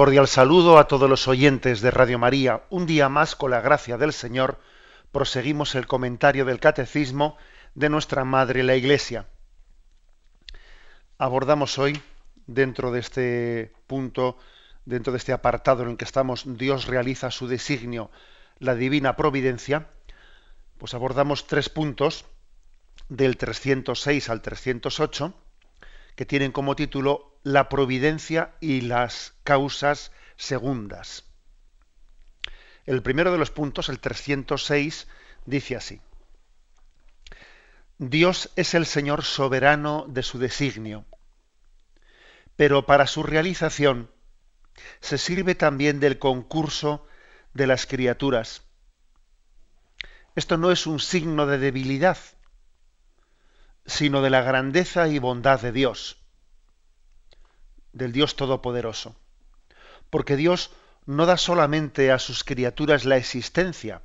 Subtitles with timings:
[0.00, 2.62] Cordial saludo a todos los oyentes de Radio María.
[2.70, 4.58] Un día más, con la gracia del Señor,
[5.12, 7.36] proseguimos el comentario del Catecismo
[7.74, 9.26] de nuestra Madre la Iglesia.
[11.18, 12.00] Abordamos hoy,
[12.46, 14.38] dentro de este punto,
[14.86, 18.10] dentro de este apartado en el que estamos, Dios realiza su designio,
[18.58, 19.88] la divina providencia,
[20.78, 22.24] pues abordamos tres puntos,
[23.10, 25.34] del 306 al 308,
[26.20, 31.24] que tienen como título La providencia y las causas segundas.
[32.84, 35.08] El primero de los puntos, el 306,
[35.46, 36.02] dice así.
[37.96, 41.06] Dios es el Señor soberano de su designio,
[42.54, 44.10] pero para su realización
[45.00, 47.06] se sirve también del concurso
[47.54, 48.64] de las criaturas.
[50.36, 52.18] Esto no es un signo de debilidad,
[53.86, 56.18] sino de la grandeza y bondad de Dios,
[57.92, 59.16] del Dios Todopoderoso.
[60.10, 60.70] Porque Dios
[61.06, 64.02] no da solamente a sus criaturas la existencia,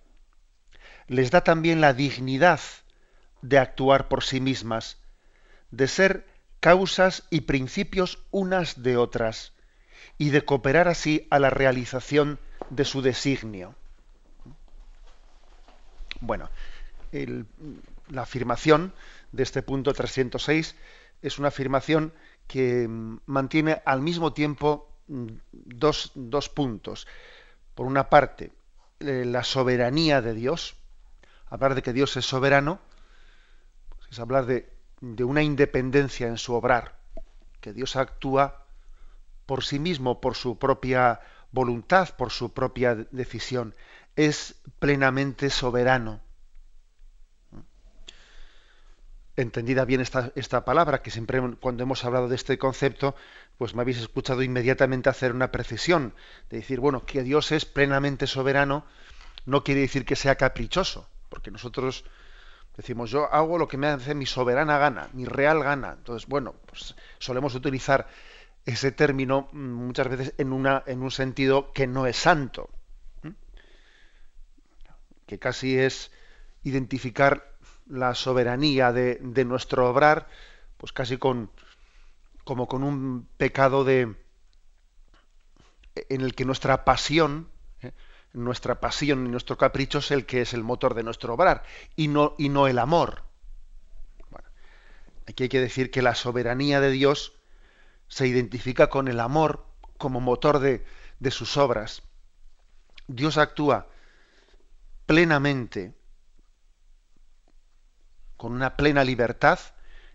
[1.07, 2.59] les da también la dignidad
[3.41, 4.97] de actuar por sí mismas,
[5.71, 6.25] de ser
[6.59, 9.53] causas y principios unas de otras,
[10.17, 13.75] y de cooperar así a la realización de su designio.
[16.21, 16.49] Bueno,
[17.11, 17.45] el,
[18.09, 18.93] la afirmación
[19.31, 20.75] de este punto 306
[21.21, 22.13] es una afirmación
[22.47, 27.07] que mm, mantiene al mismo tiempo mm, dos, dos puntos.
[27.73, 28.51] Por una parte,
[28.99, 30.75] eh, la soberanía de Dios,
[31.47, 32.79] hablar de que Dios es soberano,
[34.09, 36.95] es hablar de una independencia en su obrar,
[37.59, 38.65] que Dios actúa
[39.45, 41.21] por sí mismo, por su propia
[41.51, 43.75] voluntad, por su propia decisión,
[44.15, 46.21] es plenamente soberano
[49.37, 53.15] entendida bien esta, palabra, que siempre cuando hemos hablado de este concepto,
[53.57, 56.13] pues me habéis escuchado inmediatamente hacer una precisión,
[56.49, 58.85] de decir, bueno, que Dios es plenamente soberano,
[59.45, 62.05] no quiere decir que sea caprichoso, porque nosotros
[62.77, 65.95] decimos, yo hago lo que me hace mi soberana gana, mi real gana.
[65.97, 68.07] Entonces, bueno, pues solemos utilizar
[68.65, 72.69] ese término mm, muchas veces en, una, en un sentido que no es santo,
[75.25, 76.11] que casi es
[76.63, 77.54] identificar
[77.87, 80.27] la soberanía de, nuestro obrar,
[80.77, 81.51] pues casi con
[82.43, 84.15] como con un pecado de
[85.95, 87.49] en el que nuestra pasión,
[87.81, 87.91] ¿eh?
[88.33, 91.63] nuestra pasión y nuestro capricho es el que es el motor de nuestro obrar
[91.95, 93.23] y no, y no el amor.
[94.29, 94.47] Bueno,
[95.27, 97.33] aquí hay que decir que la soberanía de Dios
[98.07, 99.65] se identifica con el amor
[99.97, 102.03] como motor de sus obras.
[103.07, 103.87] Dios actúa
[105.05, 105.95] plenamente
[108.37, 109.59] con una plena libertad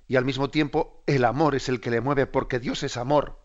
[0.08, 3.38] y al mismo tiempo el amor es el que le mueve porque Dios es amor.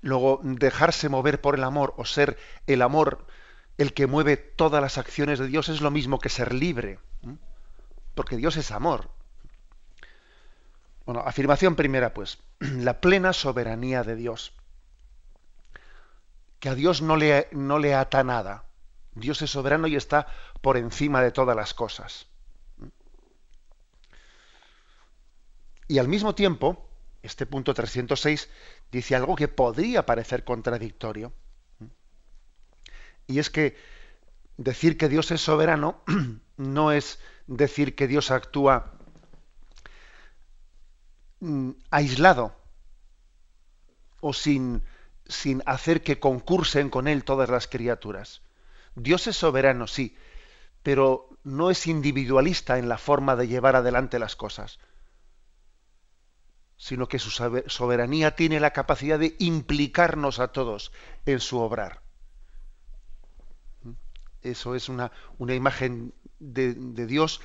[0.00, 3.26] Luego, dejarse mover por el amor o ser el amor
[3.80, 6.98] el que mueve todas las acciones de Dios es lo mismo que ser libre,
[8.14, 9.10] porque Dios es amor.
[11.06, 14.52] Bueno, afirmación primera, pues, la plena soberanía de Dios.
[16.58, 18.64] Que a Dios no le, no le ata nada.
[19.14, 20.26] Dios es soberano y está
[20.60, 22.29] por encima de todas las cosas.
[25.90, 26.88] Y al mismo tiempo,
[27.20, 28.48] este punto 306
[28.92, 31.32] dice algo que podría parecer contradictorio.
[33.26, 33.76] Y es que
[34.56, 36.00] decir que Dios es soberano
[36.56, 37.18] no es
[37.48, 38.92] decir que Dios actúa
[41.40, 42.54] mm, aislado
[44.20, 44.84] o sin,
[45.26, 48.42] sin hacer que concursen con Él todas las criaturas.
[48.94, 50.16] Dios es soberano, sí,
[50.84, 54.78] pero no es individualista en la forma de llevar adelante las cosas
[56.80, 57.30] sino que su
[57.66, 60.92] soberanía tiene la capacidad de implicarnos a todos
[61.26, 62.00] en su obrar.
[64.42, 67.42] Eso es una, una imagen de, de, Dios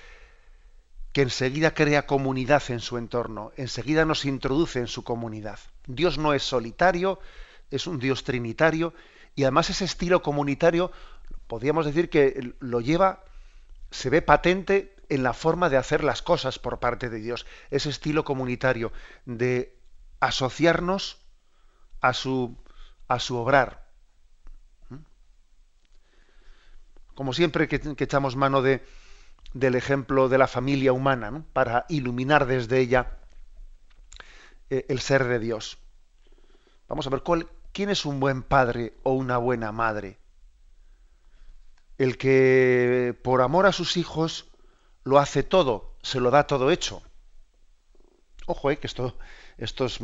[1.11, 5.59] que enseguida crea comunidad en su entorno, enseguida nos introduce en su comunidad.
[5.85, 7.19] Dios no es solitario,
[7.71, 8.93] es un Dios trinitario,
[9.35, 10.93] y además ese estilo comunitario,
[11.47, 13.25] podríamos decir que lo lleva,
[13.91, 17.89] se ve patente en la forma de hacer las cosas por parte de Dios, ese
[17.89, 18.91] estilo comunitario
[19.25, 19.77] de
[20.19, 21.21] asociarnos
[22.01, 22.57] a su,
[23.07, 23.87] a su obrar.
[24.89, 24.97] ¿Mm?
[27.15, 28.85] Como siempre que, echamos mano de,
[29.53, 33.17] del ejemplo de la familia humana, para iluminar desde ella
[34.69, 35.77] eh, el ser de Dios.
[36.87, 40.17] Vamos a ver, ¿cuál, ¿quién es un buen padre o una buena madre?
[41.97, 44.51] El que por amor a sus hijos
[45.05, 47.01] lo hace todo, se lo da todo hecho.
[48.47, 49.17] Ojo, eh, que esto,
[49.57, 49.99] esto es,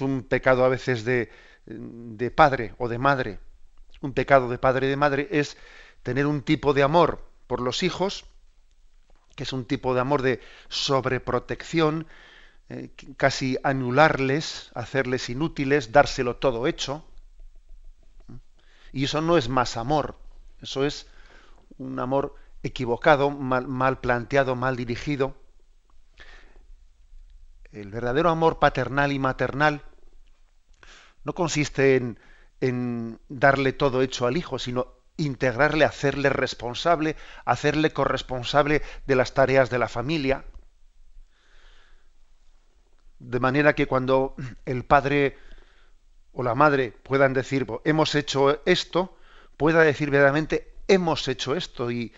[0.00, 1.30] un pecado a veces de,
[1.66, 3.38] de padre o de madre.
[4.00, 5.56] Un pecado de padre y de madre es
[6.02, 8.24] tener un tipo de amor por los hijos,
[9.36, 12.06] que es un tipo de amor de sobreprotección,
[12.70, 17.04] eh, casi anularles, hacerles inútiles, dárselo todo hecho.
[18.92, 20.16] Y eso no es más amor,
[20.62, 21.06] eso es
[21.76, 25.36] un amor equivocado, mal, planteado, mal dirigido.
[27.70, 29.82] El verdadero amor paternal y maternal
[31.24, 32.18] no consiste en,
[32.60, 39.68] en darle todo hecho al hijo, sino integrarle, hacerle responsable, hacerle corresponsable de las tareas
[39.68, 40.44] de la familia,
[43.18, 44.34] de manera que cuando
[44.64, 45.36] el padre
[46.32, 49.16] o la madre puedan decir, hemos hecho esto,
[49.56, 52.12] pueda decir verdaderamente, hemos hecho esto y,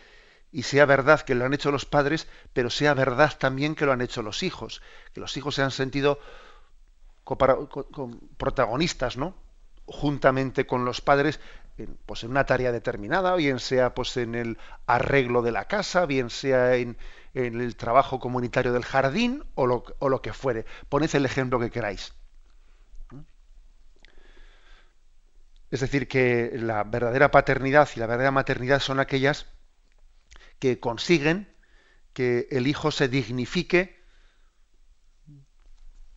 [0.52, 3.92] y sea verdad que lo han hecho los padres, pero sea verdad también que lo
[3.92, 4.82] han hecho los hijos,
[5.12, 6.18] que los hijos se han sentido
[8.36, 9.34] protagonistas, ¿no?
[9.90, 11.40] juntamente con los padres
[12.06, 16.28] pues en una tarea determinada, bien sea pues en el arreglo de la casa, bien
[16.30, 16.98] sea en,
[17.34, 20.66] en el trabajo comunitario del jardín o lo, o lo que fuere.
[20.88, 22.12] Poned el ejemplo que queráis.
[25.70, 29.46] Es decir, que la verdadera paternidad y la verdadera maternidad son aquellas
[30.60, 31.52] que consiguen
[32.12, 34.00] que el hijo se dignifique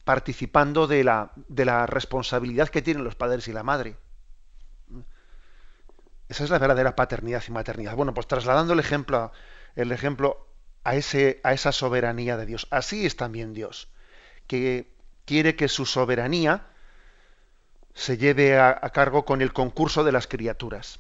[0.04, 3.98] participando de la, de la responsabilidad que tienen los padres y la madre.
[6.30, 7.96] Esa es la verdadera paternidad y maternidad.
[7.96, 9.32] Bueno, pues trasladando el ejemplo,
[9.76, 10.48] el ejemplo
[10.84, 12.68] a, ese, a esa soberanía de Dios.
[12.70, 13.90] Así es también Dios,
[14.48, 14.92] que
[15.26, 16.68] quiere que su soberanía
[17.94, 21.00] se lleve a, cargo con el concurso de las criaturas.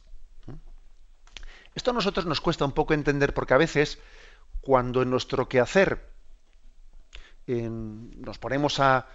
[1.75, 3.99] Esto a nosotros nos cuesta un poco entender porque a veces
[4.61, 6.09] cuando en nuestro quehacer
[7.47, 9.07] nos ponemos a,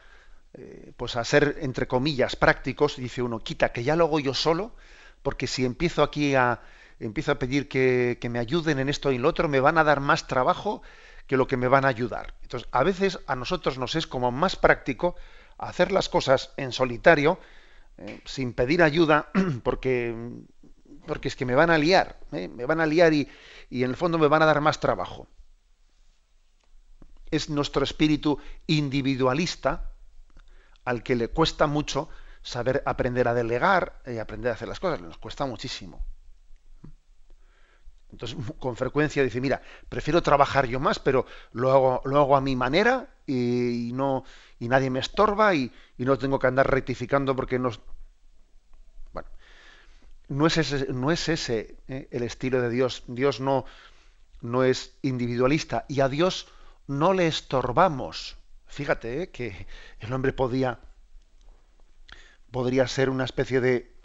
[0.54, 4.34] eh, pues a ser, entre comillas, prácticos, dice uno, quita, que ya lo hago yo
[4.34, 4.74] solo,
[5.22, 6.60] porque si empiezo aquí a,
[7.00, 9.84] empiezo a pedir que, me ayuden en esto y en lo otro, me van a
[9.84, 10.82] dar más trabajo
[11.26, 12.34] que lo que me van a ayudar.
[12.42, 15.16] Entonces, a veces a nosotros nos es como más práctico
[15.58, 17.38] hacer las cosas en solitario,
[17.98, 19.28] eh, sin pedir ayuda,
[19.62, 20.14] porque,
[21.08, 22.46] porque es que me van a liar, ¿eh?
[22.46, 23.28] me van a liar y,
[23.70, 25.26] en el fondo me van a dar más trabajo.
[27.30, 28.38] Es nuestro espíritu
[28.68, 29.90] individualista
[30.84, 32.08] al que le cuesta mucho
[32.42, 36.04] saber aprender a delegar y aprender a hacer las cosas, nos cuesta muchísimo.
[38.10, 42.40] Entonces, con frecuencia dice, mira, prefiero trabajar yo más, pero lo hago, lo hago a
[42.40, 44.24] mi manera y, no
[44.58, 47.70] y nadie me estorba y, no tengo que andar rectificando porque no...
[50.28, 52.08] No es ese, no es ese ¿eh?
[52.10, 53.04] el estilo de Dios.
[53.06, 53.64] Dios no,
[54.40, 56.48] no es individualista y a Dios
[56.86, 58.36] no le estorbamos.
[58.66, 59.30] Fíjate ¿eh?
[59.30, 59.66] que
[60.00, 60.80] el hombre podía,
[62.50, 63.98] podría ser una especie de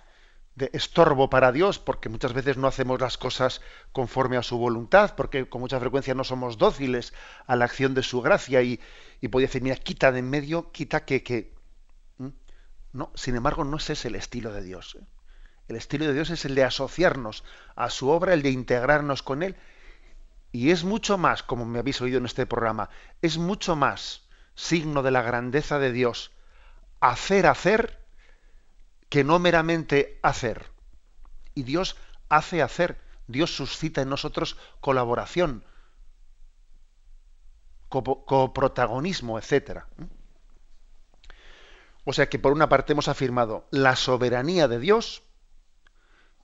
[0.55, 3.61] de estorbo para Dios, porque muchas veces no hacemos las cosas
[3.91, 7.13] conforme a su voluntad, porque con mucha frecuencia no somos dóciles
[7.47, 8.79] a la acción de su gracia y,
[9.19, 11.23] y podía decir, mira, quita de en medio, quita que...
[11.23, 11.53] que...
[12.91, 14.95] No, sin embargo, no ese es el estilo de Dios.
[14.99, 15.03] ¿eh?
[15.67, 17.43] El estilo de Dios es el de asociarnos
[17.75, 19.55] a su obra, el de integrarnos con Él.
[20.51, 22.89] Y es mucho más, como me habéis oído en este programa,
[23.21, 24.23] es mucho más
[24.55, 26.31] signo de la grandeza de Dios
[26.99, 27.99] hacer hacer
[29.09, 30.71] que no meramente hacer.
[31.53, 31.97] Y Dios
[32.29, 35.63] hace hacer, Dios suscita en nosotros colaboración,
[37.89, 39.81] coprotagonismo, etc.
[42.05, 45.22] O sea que por una parte hemos afirmado la soberanía de Dios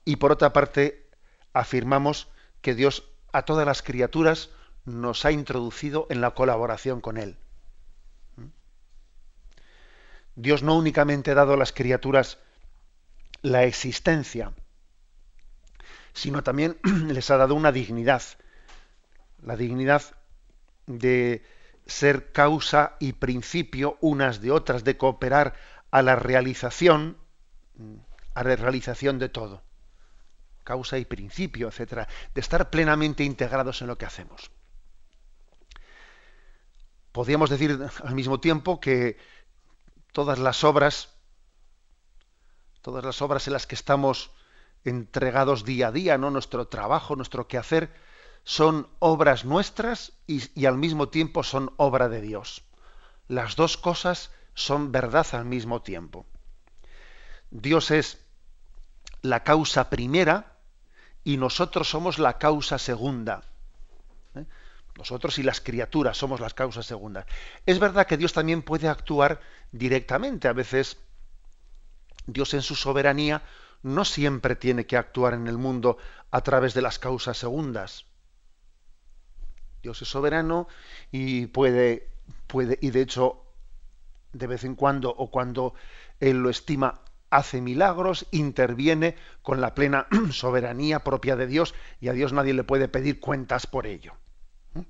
[0.10, 1.08] y por otra parte
[1.54, 2.30] afirmamos
[2.62, 4.50] que Dios a todas las criaturas
[4.84, 7.38] nos ha introducido en la colaboración con Él.
[10.34, 12.40] Dios no únicamente ha dado a las criaturas
[13.44, 14.54] la existencia,
[16.14, 18.24] sino también les ha dado una dignidad,
[19.44, 20.02] la dignidad
[20.88, 21.44] de
[21.86, 25.54] ser causa y principio unas de otras, de cooperar
[25.92, 27.16] a la realización,
[28.34, 29.69] a la realización de todo.
[30.70, 34.52] Causa y principio, etcétera, de estar plenamente integrados en lo que hacemos.
[37.12, 39.18] podríamos decir al mismo tiempo que
[40.12, 41.10] todas las obras,
[42.84, 44.30] todas las obras en las que estamos
[44.86, 46.30] entregados día a día, ¿no?
[46.30, 47.92] Nuestro trabajo, nuestro quehacer,
[48.44, 52.62] son obras nuestras y, y, al mismo tiempo son obra de Dios.
[53.28, 56.28] Las dos cosas son verdad al mismo tiempo.
[57.50, 58.20] Dios es
[59.24, 60.59] la causa primera
[61.24, 63.44] y nosotros somos la causa segunda.
[64.36, 64.46] ¿eh?
[64.98, 67.26] Nosotros y las criaturas somos las causas segundas.
[67.66, 69.40] Es verdad que Dios también puede actuar
[69.72, 70.48] directamente.
[70.48, 70.98] A veces
[72.26, 73.42] Dios en su soberanía
[73.82, 75.98] no siempre tiene que actuar en el mundo
[76.32, 78.06] a través de las causas segundas.
[79.82, 80.68] Dios es soberano
[81.12, 82.10] y puede,
[82.48, 83.46] puede, y de hecho,
[84.34, 85.74] de vez en cuando, o cuando
[86.20, 92.14] Él lo estima, hace milagros, interviene con la plena soberanía propia de Dios y a
[92.14, 94.14] Dios nadie le puede pedir cuentas por ello.
[94.74, 94.82] ¿Mm?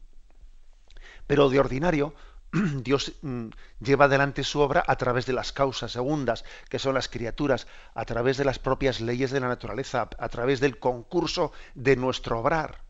[1.27, 2.13] Pero de ordinario,
[2.84, 3.48] Dios mm,
[3.79, 8.05] lleva adelante su obra a través de las causas segundas, que son las criaturas, a
[8.05, 12.84] través de las propias leyes de la naturaleza, a través del concurso de nuestro obrar.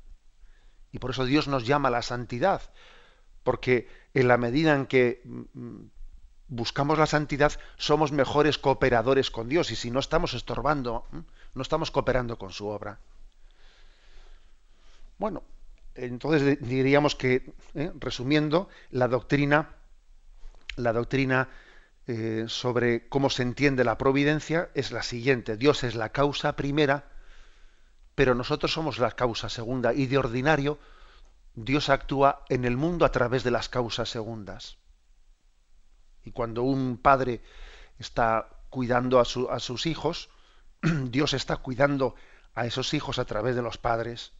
[0.91, 2.61] Y por eso Dios nos llama a la santidad,
[3.43, 5.85] porque en la medida en que mm,
[6.49, 11.05] buscamos la santidad, somos mejores cooperadores con Dios y si no estamos estorbando,
[11.53, 12.99] no estamos cooperando con su obra.
[15.17, 15.43] Bueno,
[15.95, 17.91] entonces diríamos que, ¿eh?
[17.99, 19.69] resumiendo, la doctrina,
[20.75, 21.49] la doctrina
[22.07, 27.11] eh, sobre cómo se entiende la providencia es la siguiente: Dios es la causa primera,
[28.15, 30.79] pero nosotros somos la causa segunda y de ordinario
[31.53, 34.78] Dios actúa en el mundo a través de las causas segundas.
[36.29, 37.41] Y cuando un padre
[37.97, 40.29] está cuidando a, sus hijos,
[41.05, 42.13] Dios está cuidando
[42.53, 44.31] a esos hijos a través de los padres,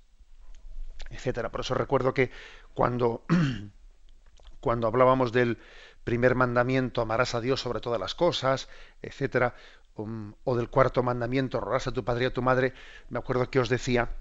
[1.10, 1.50] etcétera.
[1.50, 2.30] Por eso recuerdo que
[2.76, 3.26] cuando,
[4.60, 5.58] cuando hablábamos del
[6.04, 8.70] primer mandamiento, amarás a Dios sobre todas las cosas,
[9.02, 9.56] etcétera,
[9.96, 12.76] um, o del cuarto mandamiento, honrarás a tu padre y a tu madre,
[13.10, 14.12] me acuerdo que os decía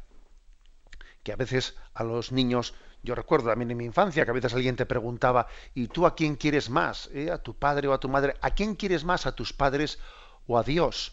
[1.23, 4.55] que a veces a los niños yo recuerdo también en mi infancia que a veces
[4.55, 7.09] alguien te preguntaba, ¿y tú a quién quieres más?
[7.13, 7.31] Eh?
[7.31, 8.35] ¿A tu padre o a tu madre?
[8.41, 9.27] ¿A quién quieres más?
[9.27, 9.99] ¿A tus padres
[10.47, 11.13] o a Dios?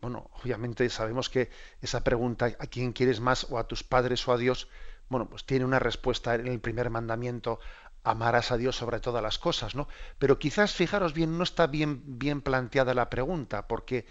[0.00, 1.48] Bueno, obviamente sabemos que
[1.80, 4.68] esa pregunta, ¿a quién quieres más o a tus padres o a Dios?
[5.08, 7.60] Bueno, pues tiene una respuesta en el primer mandamiento,
[8.04, 9.88] amarás a Dios sobre todas las cosas, ¿no?
[10.18, 14.06] Pero quizás, fijaros bien, no está bien, bien planteada la pregunta, porque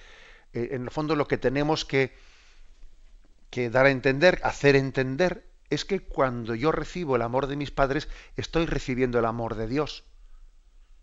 [0.53, 2.15] eh, en el fondo lo que tenemos que,
[3.49, 7.71] que dar a entender, hacer entender, es que cuando yo recibo el amor de mis
[7.71, 10.03] padres, estoy recibiendo el amor de Dios.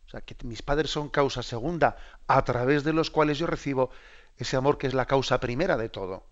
[0.06, 1.96] O sea, que mis padres son causa segunda,
[2.26, 3.90] a través de los cuales yo recibo
[4.37, 6.26] ese amor que es la causa primera de todo.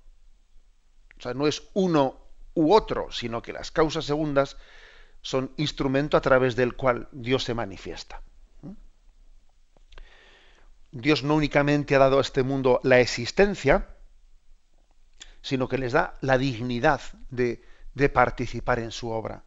[1.19, 2.21] O sea, no es uno
[2.55, 4.59] u otro, sino que las causas segundas
[5.23, 8.21] son instrumento a través del cual Dios se manifiesta.
[10.93, 13.89] Dios no únicamente ha dado a este mundo la existencia,
[15.41, 17.01] sino que les da la dignidad
[17.31, 17.63] de,
[17.97, 19.43] de participar en su obra.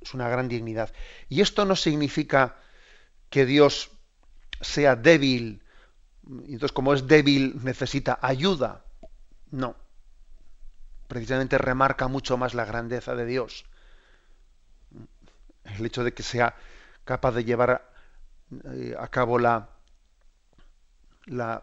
[0.00, 0.92] Es una gran dignidad.
[1.28, 2.56] Y esto no significa
[3.30, 3.92] que Dios
[4.60, 5.62] sea débil,
[6.28, 8.84] entonces como es débil necesita ayuda.
[9.52, 9.76] No.
[11.06, 13.64] Precisamente remarca mucho más la grandeza de Dios.
[15.64, 16.56] El hecho de que sea
[17.04, 17.92] capaz de llevar
[18.72, 19.70] eh, a cabo la,
[21.26, 21.62] la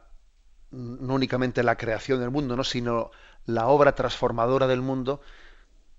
[0.72, 2.64] no únicamente la creación del mundo, ¿no?
[2.64, 3.12] sino
[3.46, 5.22] la obra transformadora del mundo,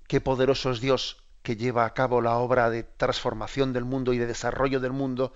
[0.06, 4.18] qué poderoso es Dios que lleva a cabo la obra de transformación del mundo y
[4.18, 5.32] de desarrollo del mundo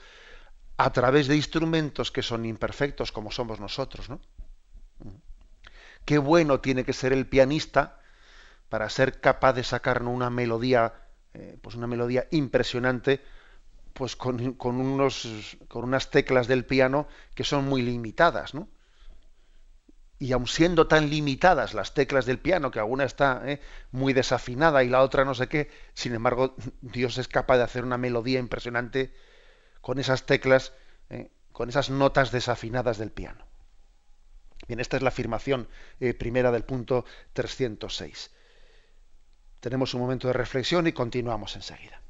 [0.78, 4.20] a través de instrumentos que son imperfectos como somos nosotros, ¿no?
[6.04, 8.00] Qué bueno tiene que ser el pianista
[8.70, 10.94] para ser capaz de sacar una melodía,
[11.34, 13.20] eh, pues una melodía impresionante,
[13.92, 18.68] pues con, con, unos, con unas teclas del piano que son muy limitadas, ¿no?
[20.18, 23.60] Y aun siendo tan limitadas las teclas del piano, que alguna está eh,
[23.92, 27.84] muy desafinada y la otra no sé qué, sin embargo Dios es capaz de hacer
[27.84, 29.12] una melodía impresionante
[29.80, 30.72] con esas teclas,
[31.10, 33.46] eh, con esas notas desafinadas del piano.
[34.66, 35.68] Bien, esta es la afirmación
[36.00, 38.30] eh, primera del punto 306.
[39.60, 42.00] Tenemos un momento de reflexión y continuamos enseguida.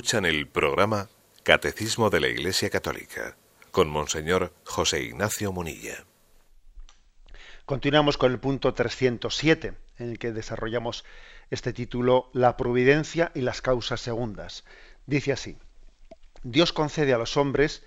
[0.00, 1.10] Escuchan el programa
[1.42, 3.36] Catecismo de la Iglesia Católica
[3.70, 6.06] con Monseñor José Ignacio Munilla.
[7.66, 11.04] Continuamos con el punto 307, en el que desarrollamos
[11.50, 14.64] este título La providencia y las causas segundas.
[15.04, 15.58] Dice así,
[16.44, 17.84] Dios concede a los hombres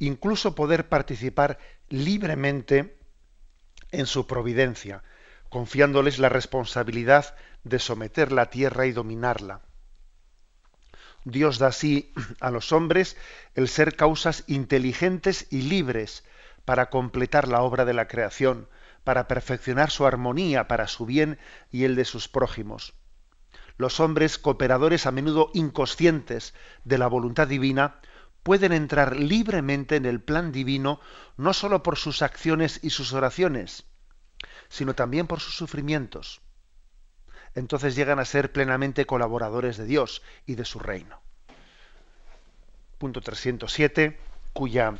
[0.00, 2.96] incluso poder participar libremente
[3.92, 5.04] en su providencia,
[5.48, 9.60] confiándoles la responsabilidad de someter la tierra y dominarla.
[11.24, 13.16] Dios da así a los hombres
[13.54, 16.24] el ser causas inteligentes y libres
[16.64, 18.68] para completar la obra de la creación,
[19.04, 21.38] para perfeccionar su armonía para su bien
[21.70, 22.94] y el de sus prójimos.
[23.76, 28.00] Los hombres cooperadores a menudo inconscientes de la voluntad divina
[28.42, 31.00] pueden entrar libremente en el plan divino
[31.36, 33.84] no sólo por sus acciones y sus oraciones,
[34.68, 36.40] sino también por sus sufrimientos.
[37.54, 41.20] Entonces llegan a ser plenamente colaboradores de Dios y de su reino.
[42.98, 44.18] Punto 307,
[44.52, 44.94] cuya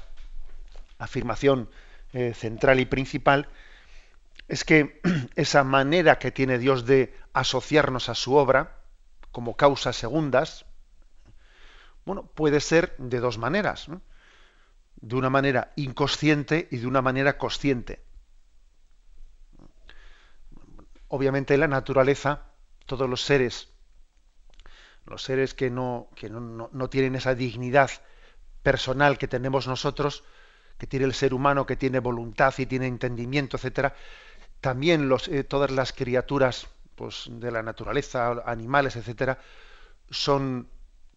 [0.99, 1.69] afirmación
[2.13, 3.49] eh, central y principal
[4.49, 5.01] es que
[5.37, 8.77] esa manera que tiene Dios de asociarnos a su obra
[9.31, 10.67] como causas segundas,
[12.05, 13.87] bueno, puede ser de dos maneras,
[14.97, 18.03] de una manera inconsciente y de una manera consciente.
[21.09, 22.43] Obviamente la naturaleza,
[22.87, 23.69] todos los seres,
[25.07, 27.91] los seres que no, que no, no tienen esa dignidad
[28.63, 30.25] personal que tenemos nosotros,
[30.79, 33.95] que tiene el ser humano, que tiene voluntad y tiene entendimiento, etcétera,
[34.61, 39.39] también los, eh, todas las criaturas pues, de la naturaleza, animales, etcétera,
[40.11, 40.69] son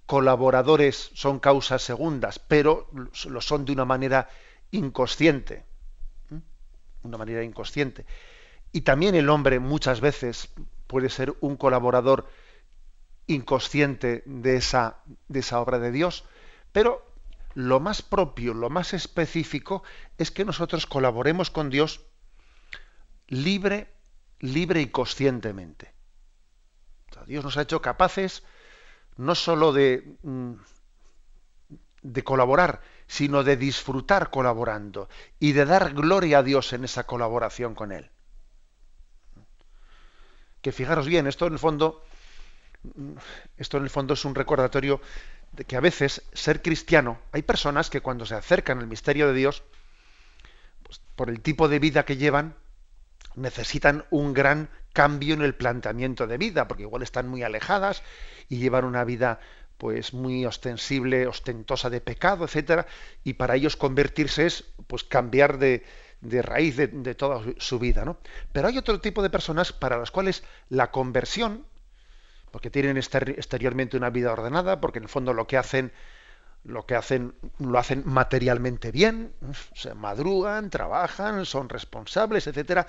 [0.05, 2.89] colaboradores, son causas segundas, pero
[3.27, 4.29] lo son de una manera
[4.71, 5.63] inconsciente.
[7.03, 8.05] Una manera inconsciente.
[8.71, 10.49] Y también el hombre muchas veces
[10.87, 12.27] puede ser un colaborador
[13.27, 16.25] inconsciente de esa, de esa obra de Dios,
[16.71, 17.05] pero
[17.53, 19.83] lo más propio, lo más específico
[20.17, 22.05] es que nosotros colaboremos con Dios
[23.27, 23.93] libre,
[24.39, 25.93] libre y conscientemente.
[27.25, 28.43] Dios nos ha hecho capaces
[29.15, 30.53] no sólo de, mm,
[32.01, 37.73] de colaborar, sino de disfrutar colaborando y de dar gloria a Dios en esa colaboración
[37.73, 38.11] con Él.
[40.65, 42.03] Que fijaros bien, esto en el fondo,
[43.55, 44.99] esto en el fondo es un recordatorio
[45.51, 49.35] de que a veces ser cristiano, hay personas que cuando se acercan al misterio de
[49.35, 49.61] Dios,
[50.81, 52.55] pues, por el tipo de vida que llevan,
[53.35, 58.01] necesitan un gran cambio en el planteamiento de vida, porque igual están muy alejadas
[58.49, 59.39] y llevan una vida
[59.77, 62.87] pues muy ostensible, ostentosa de pecado, etcétera,
[63.23, 65.85] y para ellos convertirse es pues cambiar de,
[66.29, 68.17] de raíz de, toda su vida, ¿no?
[68.51, 71.65] Pero hay otro tipo de personas para las cuales la conversión,
[72.51, 75.91] porque tienen exteriormente una vida ordenada, porque en el fondo lo que hacen
[76.63, 79.33] lo que hacen lo hacen materialmente bien,
[79.75, 82.87] se madrugan, trabajan, son responsables, etcétera.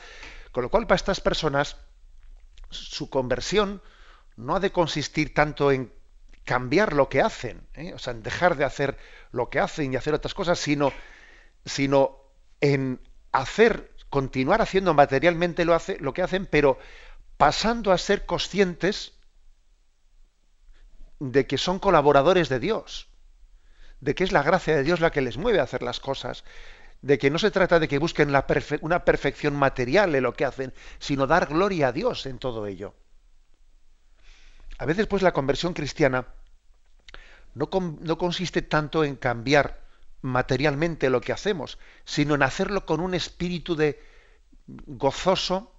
[0.51, 1.77] Con lo cual, para estas personas,
[2.71, 3.83] su conversión
[4.37, 5.93] no ha de consistir tanto en
[6.45, 7.93] cambiar lo que hacen, ¿eh?
[7.93, 8.97] o sea, en dejar de hacer
[9.33, 10.93] lo que hacen y hacer otras cosas, sino,
[11.65, 12.19] sino
[12.61, 13.01] en
[13.41, 16.79] hacer, continuar haciendo materialmente lo, que hacen, pero
[17.37, 19.13] pasando a ser conscientes
[21.19, 23.09] de que son colaboradores de Dios
[24.01, 26.45] de que es la gracia de Dios la que les mueve a hacer las cosas,
[27.03, 28.33] de que no se trata de que busquen
[28.81, 32.95] una perfección material en lo que hacen, sino dar gloria a Dios en todo ello.
[34.79, 36.27] A veces, pues, la conversión cristiana
[37.55, 39.86] no consiste tanto en cambiar
[40.23, 44.03] materialmente lo que hacemos, sino en hacerlo con un espíritu de
[44.67, 45.73] gozoso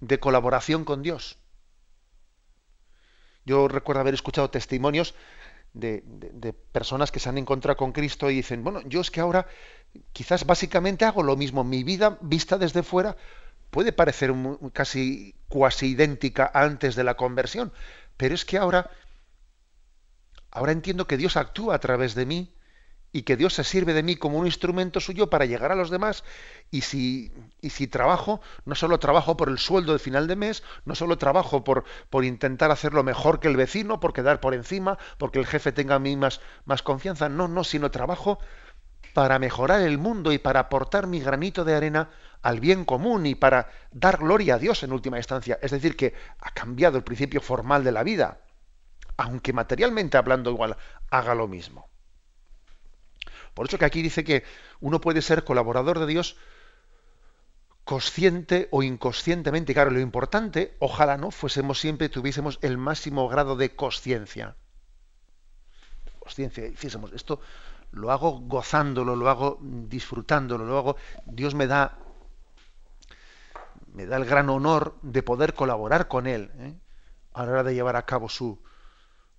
[0.00, 1.38] de colaboración con Dios.
[3.44, 5.14] Yo recuerdo haber escuchado testimonios
[5.72, 6.02] de,
[6.72, 9.46] personas que se han encontrado con Cristo y dicen, bueno, yo es que ahora
[10.12, 11.64] quizás básicamente hago lo mismo.
[11.64, 13.16] Mi vida vista desde fuera
[13.70, 14.32] puede parecer
[14.72, 17.72] casi cuasi idéntica antes de la conversión,
[18.16, 18.90] pero es que ahora,
[20.50, 22.54] ahora entiendo que Dios actúa a través de mí
[23.12, 25.90] y que Dios se sirve de mí como un instrumento suyo para llegar a los
[25.90, 26.24] demás
[26.70, 30.62] y si, y si trabajo, no solo trabajo por el sueldo de final de mes,
[30.84, 34.98] no solo trabajo por, por intentar hacerlo mejor que el vecino, por quedar por encima,
[35.18, 38.38] porque el jefe tenga a mí más, más confianza, no, no, sino trabajo
[39.12, 42.10] para mejorar el mundo y para aportar mi granito de arena
[42.42, 45.58] al bien común y para dar gloria a Dios en última instancia.
[45.62, 48.40] Es decir, que ha cambiado el principio formal de la vida,
[49.16, 50.76] aunque materialmente hablando igual
[51.10, 51.90] haga lo mismo.
[53.54, 54.44] Por eso que aquí dice que
[54.80, 56.36] uno puede ser colaborador de Dios
[57.84, 59.74] consciente o inconscientemente.
[59.74, 64.56] Claro, lo importante, ojalá no fuésemos siempre, tuviésemos el máximo grado de conciencia.
[66.18, 67.40] conciencia, y dijésemos, esto
[67.92, 71.98] lo hago gozándolo, lo hago disfrutándolo, lo hago, Dios me da
[73.92, 76.74] me da el gran honor de poder colaborar con Él ¿eh?
[77.32, 78.62] a la hora de llevar a cabo su,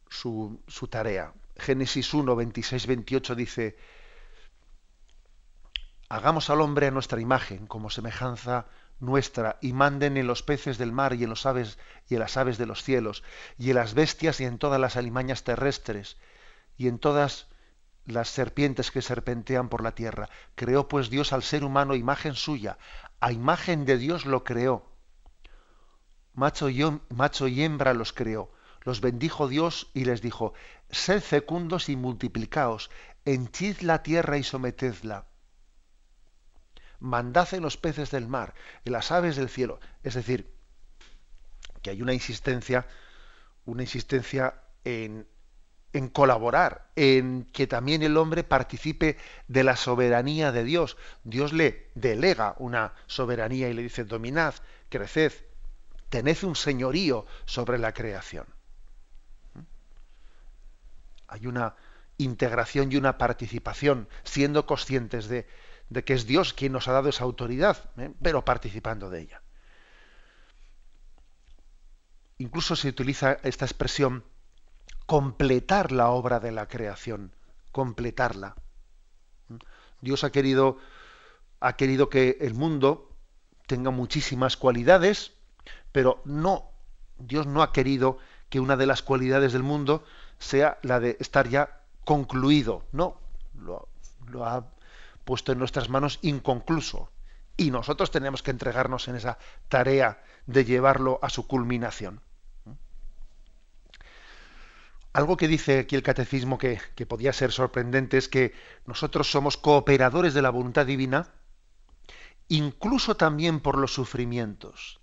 [0.10, 1.34] su, su tarea.
[1.58, 3.78] Génesis 1, 26, 28 dice,
[6.12, 8.66] hagamos al hombre a nuestra imagen, como semejanza
[9.00, 12.36] nuestra, y manden en los peces del mar y en los aves y en las
[12.36, 13.24] aves de los cielos,
[13.58, 16.18] y en las bestias y en todas las alimañas terrestres,
[16.78, 17.48] y en todas
[18.06, 20.30] las serpientes que serpentean por la tierra.
[20.56, 22.78] Creó pues Dios al ser humano imagen suya,
[23.22, 24.92] a imagen de Dios lo creó.
[26.34, 28.52] Macho y, macho y hembra los creó.
[28.82, 30.54] Los bendijo Dios y les dijo,
[30.90, 32.92] sed fecundos y multiplicaos,
[33.24, 35.31] henchid la tierra y sometedla.
[37.02, 38.54] Mandad en los peces del mar,
[38.86, 39.80] en las aves del cielo.
[40.04, 40.50] Es decir,
[41.82, 42.88] que hay una insistencia,
[43.66, 45.28] una insistencia en,
[45.94, 50.96] en colaborar, en que también el hombre participe de la soberanía de Dios.
[51.24, 54.54] Dios le delega una soberanía y le dice, dominad,
[54.90, 55.34] creced,
[56.10, 58.46] tened un señorío sobre la creación.
[61.28, 61.76] Hay una
[62.18, 65.48] integración y una participación, siendo conscientes de,
[65.92, 68.12] que es Dios quien nos ha dado esa autoridad, ¿eh?
[68.22, 69.42] pero participando de ella.
[72.38, 74.24] Incluso se utiliza esta expresión
[75.06, 77.36] completar la obra de la creación,
[77.72, 78.56] completarla.
[80.00, 80.78] Dios ha querido,
[81.60, 83.14] ha querido que el mundo
[83.68, 85.34] tenga muchísimas cualidades,
[85.92, 86.72] pero no,
[87.20, 88.18] Dios no ha querido
[88.50, 90.04] que una de las cualidades del mundo
[90.40, 92.86] sea la de estar ya concluido.
[92.92, 93.20] No,
[93.54, 94.66] lo ha
[95.32, 97.10] puesto en nuestras manos inconcluso.
[97.56, 99.38] Y nosotros tenemos que entregarnos en esa
[99.70, 102.20] tarea de llevarlo a su culminación.
[105.14, 108.54] Algo que dice aquí el catecismo que, podía ser sorprendente es que
[108.86, 111.30] nosotros somos cooperadores de la voluntad divina,
[112.50, 115.00] incluso también por los sufrimientos.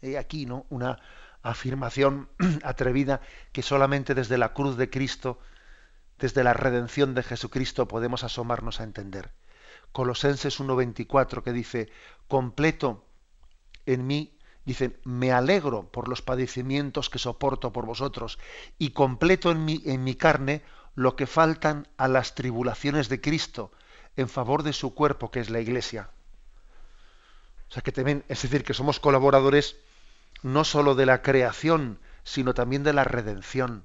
[0.00, 0.64] He aquí, ¿no?
[0.68, 1.00] Una
[1.42, 2.28] afirmación
[2.62, 5.40] atrevida que solamente desde la cruz de Cristo,
[6.20, 9.32] desde la redención de Jesucristo, podemos asomarnos a entender.
[9.92, 11.90] Colosenses 1.24 que dice,
[12.28, 13.04] completo
[13.86, 18.38] en mí Dicen, me alegro por los padecimientos que soporto por vosotros
[18.78, 20.62] y completo en mi, en mi carne
[20.94, 23.72] lo que faltan a las tribulaciones de Cristo
[24.16, 26.10] en favor de su cuerpo, que es la Iglesia.
[27.68, 29.76] O sea que también, es decir, que somos colaboradores
[30.42, 33.84] no sólo de la creación, sino también de la redención.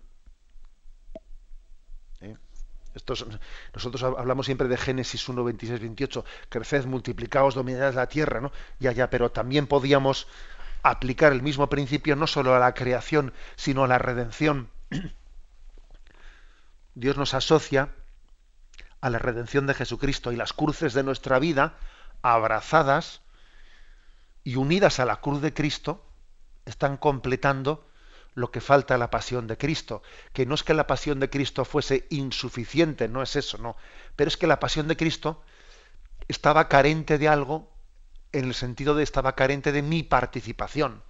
[3.74, 8.52] Nosotros hablamos siempre de Génesis 1, 26, 28, creced, multiplicaos, dominad la tierra, ¿no?
[8.80, 10.28] Ya, ya, pero también podíamos
[10.84, 14.70] aplicar el mismo principio no solo a la creación, sino a la redención.
[16.96, 17.90] Dios nos asocia
[19.02, 21.76] a la redención de Jesucristo y las cruces de nuestra vida,
[22.22, 23.22] abrazadas
[24.44, 26.04] y unidas a la cruz de Cristo,
[26.66, 27.88] están completando
[28.38, 30.04] lo que falta a la pasión de Cristo.
[30.32, 33.76] Que no es que la pasión de Cristo fuese insuficiente, no es eso, no.
[34.16, 35.42] Pero es que la pasión de Cristo
[36.28, 37.74] estaba carente de algo
[38.34, 41.02] en el sentido de estaba carente de mi participación.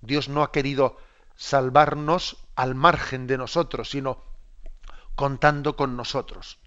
[0.00, 0.96] Dios no ha querido
[1.34, 4.22] salvarnos al margen de nosotros, sino
[5.16, 6.60] contando con nosotros.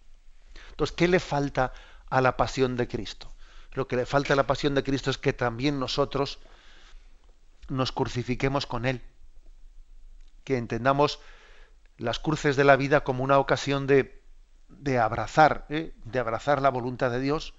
[0.71, 1.71] Entonces, ¿qué le falta
[2.09, 3.31] a la pasión de Cristo?
[3.71, 6.39] Lo que le falta a la pasión de Cristo es que también nosotros
[7.69, 9.01] nos crucifiquemos con Él,
[10.49, 11.19] que entendamos
[11.99, 14.19] las cruces de la vida como una ocasión de,
[14.67, 15.93] de abrazar, ¿eh?
[16.05, 17.53] de abrazar la voluntad de Dios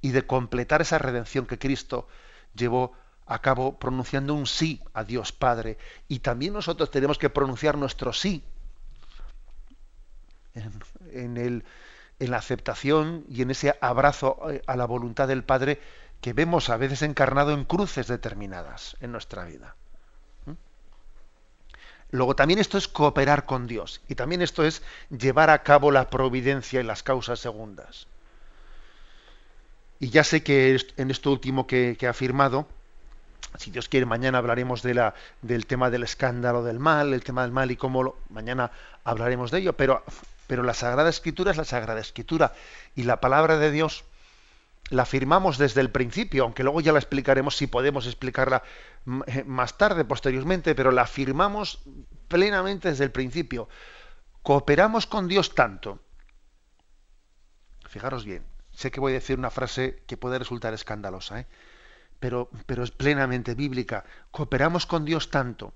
[0.00, 2.06] y de completar esa redención que Cristo
[2.54, 2.92] llevó
[3.26, 5.76] a cabo pronunciando un sí a Dios Padre.
[6.06, 8.44] Y también nosotros tenemos que pronunciar nuestro sí
[10.54, 11.64] en,
[12.20, 15.80] en la aceptación y en ese abrazo eh, a la voluntad del Padre
[16.20, 19.74] que vemos a veces encarnado en cruces determinadas en nuestra vida.
[22.10, 26.10] Luego también esto es cooperar con Dios y también esto es llevar a cabo la
[26.10, 28.08] providencia y las causas segundas.
[30.00, 32.66] Y ya sé que en esto último que, ha afirmado,
[33.58, 37.42] si Dios quiere, mañana hablaremos de la, del tema del escándalo del mal, el tema
[37.42, 38.70] del mal y cómo lo, mañana
[39.04, 40.02] hablaremos de ello, pero
[40.48, 42.54] la Sagrada Escritura es la Sagrada Escritura
[42.96, 44.04] y la palabra de Dios
[44.90, 48.62] la afirmamos desde el principio, aunque luego ya la explicaremos si podemos explicarla
[49.26, 51.80] eh, más tarde, posteriormente, pero la afirmamos
[52.28, 53.68] plenamente desde el principio.
[54.42, 56.00] Cooperamos con Dios tanto.
[57.88, 61.46] Fijaros bien, Sé que voy a decir una frase que puede resultar escandalosa, ¿eh?
[62.18, 64.04] pero, pero es plenamente bíblica.
[64.30, 65.74] Cooperamos con Dios tanto.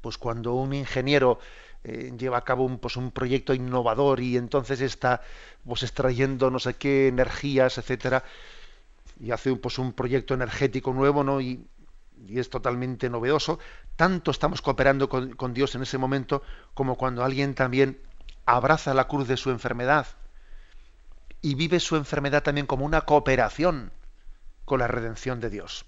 [0.00, 1.38] Pues cuando un ingeniero
[1.84, 5.22] eh, lleva a cabo un, pues, un proyecto innovador y entonces está
[5.64, 8.24] pues extrayendo no sé qué energías, etcétera,
[9.18, 11.40] y hace un, pues, un proyecto energético nuevo, ¿no?
[11.40, 11.66] Y,
[12.28, 13.58] y es totalmente novedoso.
[13.96, 16.42] Tanto estamos cooperando con, con, Dios en ese momento
[16.74, 17.98] como cuando alguien también
[18.46, 20.06] abraza la cruz de su enfermedad
[21.42, 23.92] y vive su enfermedad también como una cooperación
[24.64, 25.86] con la redención de Dios.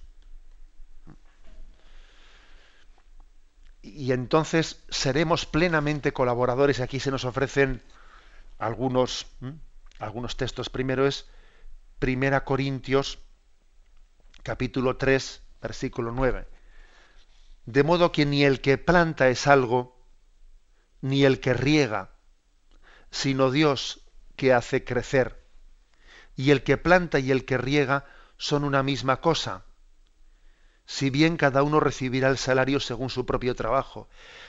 [3.83, 6.81] Y entonces seremos plenamente colaboradores.
[6.81, 7.83] Aquí se nos ofrecen
[8.59, 9.27] algunos,
[9.99, 10.71] algunos textos.
[10.71, 11.27] Primero es
[11.99, 13.19] Primera Corintios,
[14.45, 16.47] capítulo 3, versículo 9.
[17.67, 20.01] De modo que ni el que planta es algo,
[21.01, 22.11] ni el que riega,
[23.11, 25.43] sino Dios que hace crecer.
[26.37, 29.65] Y el que planta y el que riega son una misma cosa
[30.93, 34.09] si bien cada uno recibirá el salario según su propio trabajo,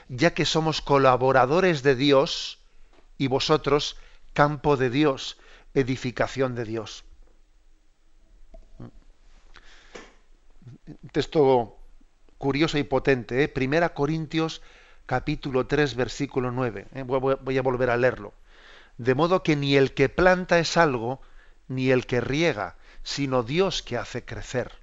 [0.10, 2.60] ya que somos colaboradores de Dios
[3.18, 3.96] y vosotros
[4.34, 5.38] campo de Dios,
[5.74, 7.06] edificación de Dios.
[11.14, 11.78] Texto
[12.38, 13.48] curioso y potente, ¿eh?
[13.48, 14.62] Primera Corintios
[15.06, 16.88] capítulo 3 versículo 9.
[16.94, 17.04] ¿eh?
[17.04, 18.34] Voy a volver a leerlo.
[18.98, 21.22] De modo que ni el que planta es algo,
[21.70, 24.83] ni el que riega, sino Dios que hace crecer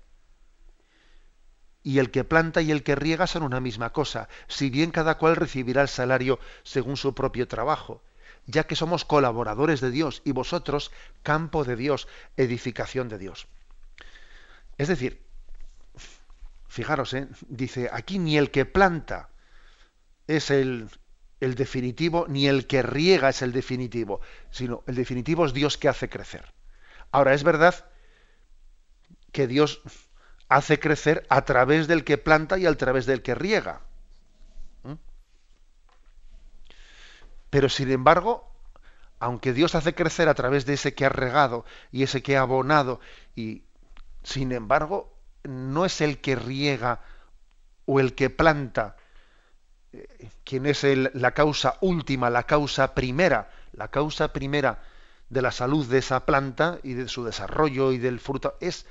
[1.83, 5.17] y el que planta y el que riega son una misma cosa, si bien cada
[5.19, 8.03] cual recibirá el salario según su propio trabajo,
[8.47, 10.91] ya que somos colaboradores de Dios y vosotros
[11.23, 13.47] campo de Dios, edificación de Dios.
[14.77, 15.23] Es decir,
[16.69, 17.29] fijaros, ¿eh?
[17.49, 19.31] dice, aquí ni el que planta
[20.27, 20.89] es el,
[21.41, 25.89] el definitivo, ni el que riega es el definitivo, sino el definitivo es Dios que
[25.89, 26.53] hace crecer.
[27.11, 27.87] Ahora, es verdad
[29.33, 29.83] que Dios
[30.51, 33.81] hace crecer a través del que planta y a través del que riega.
[34.83, 34.95] ¿Mm?
[37.49, 38.53] Pero sin embargo,
[39.21, 42.41] aunque Dios hace crecer a través de ese que ha regado y ese que ha
[42.41, 42.99] abonado,
[43.37, 43.63] y
[44.25, 47.01] sin embargo, no es el que riega
[47.87, 48.97] o el que planta
[49.93, 50.85] eh, quien es
[51.15, 54.83] la causa última, la causa primera, la causa primera
[55.29, 58.85] de la salud de esa planta y de su desarrollo y del fruto, es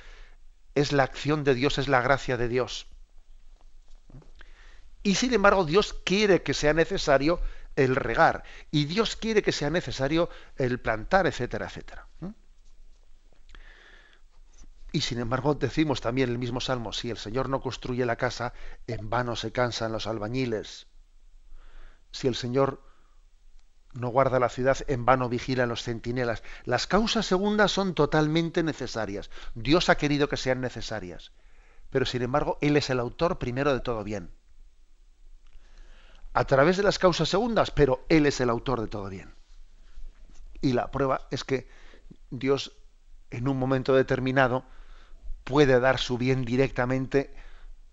[0.80, 2.88] es la acción de Dios, es la gracia de Dios.
[5.04, 7.40] Y sin embargo, Dios quiere que sea necesario
[7.76, 8.44] el regar.
[8.72, 12.08] Y Dios quiere que sea necesario el plantar, etcétera, etcétera.
[14.92, 18.16] Y sin embargo, decimos también en el mismo salmo, si el Señor no construye la
[18.16, 18.54] casa,
[18.88, 20.88] en vano se cansan los albañiles.
[22.12, 22.82] Si el Señor
[23.94, 26.44] no guarda la ciudad, en vano vigilan los centinelas.
[26.64, 29.30] Las causas segundas son totalmente necesarias.
[29.56, 31.32] Dios ha querido que sean necesarias.
[31.90, 34.30] Pero sin embargo, Él es el autor primero de todo bien.
[36.34, 39.34] A través de las causas segundas, pero Él es el autor de todo bien.
[40.62, 41.68] Y la prueba es que
[42.30, 42.74] Dios,
[43.32, 44.64] en un momento determinado,
[45.44, 47.34] puede dar su bien directamente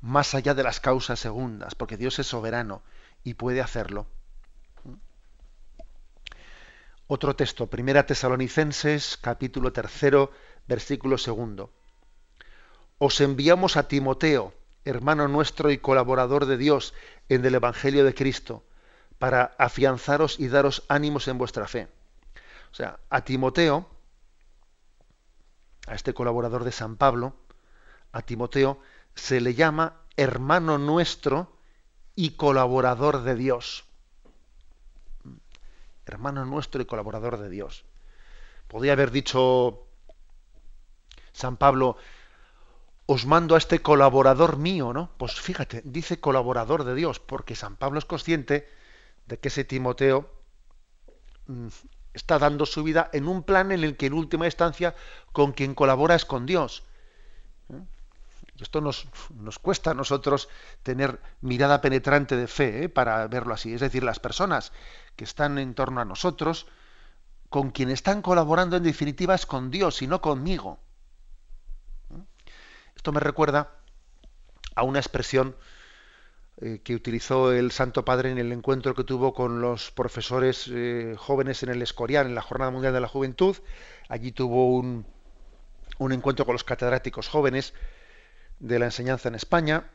[0.02, 2.82] más allá de las causas segundas, porque Dios es soberano
[3.24, 4.06] y puede hacerlo.
[7.09, 10.33] Otro texto, Primera Tesalonicenses, capítulo tercero,
[10.66, 11.71] versículo segundo.
[12.99, 16.95] Os enviamos a Timoteo, hermano nuestro y colaborador de Dios
[17.29, 18.64] en el Evangelio de Cristo,
[19.21, 21.87] para afianzaros y daros ánimos en vuestra fe.
[22.73, 23.88] O sea, a Timoteo,
[25.87, 27.37] a este colaborador de San Pablo,
[28.11, 28.81] a Timoteo
[29.14, 31.57] se le llama hermano nuestro
[32.16, 33.86] y colaborador de Dios
[36.07, 37.85] hermano nuestro y colaborador de Dios.
[38.69, 39.87] Podría haber dicho
[41.33, 41.97] San Pablo,
[43.07, 45.11] os mando a este colaborador mío, ¿no?
[45.19, 48.69] Pues fíjate, dice colaborador de Dios, porque San Pablo es consciente
[49.27, 50.31] de que ese Timoteo
[51.47, 51.69] mm,
[52.14, 54.95] está dando su vida en un plan en el que en última instancia
[55.33, 56.85] con quien colabora es con Dios.
[57.69, 57.83] ¿Eh?
[58.59, 60.49] Esto nos, nos, cuesta a nosotros
[60.83, 62.88] tener mirada penetrante de fe ¿eh?
[62.88, 63.75] para verlo así.
[63.75, 64.73] Es decir, las personas
[65.16, 66.66] que están en torno a nosotros,
[67.48, 70.79] con quien están colaborando en definitiva es con Dios y no conmigo.
[72.94, 73.72] Esto me recuerda
[74.74, 75.57] a una expresión
[76.59, 81.14] eh, que utilizó el Santo Padre en el encuentro que tuvo con los profesores eh,
[81.18, 83.57] jóvenes en el Escorial, en la Jornada Mundial de la Juventud.
[84.09, 85.07] Allí tuvo un,
[85.98, 87.74] un encuentro con los catedráticos jóvenes
[88.59, 89.90] de la enseñanza en España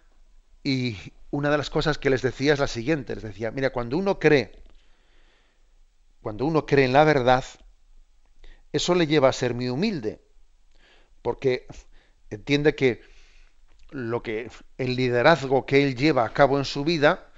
[0.63, 0.97] y
[1.31, 4.19] una de las cosas que les decía es la siguiente, les decía, mira, cuando uno
[4.19, 4.60] cree
[6.21, 7.43] cuando uno cree en la verdad,
[8.71, 10.21] eso le lleva a ser muy humilde,
[11.21, 11.67] porque
[12.29, 13.01] entiende que
[13.89, 17.30] lo que el liderazgo que él lleva a cabo en su vida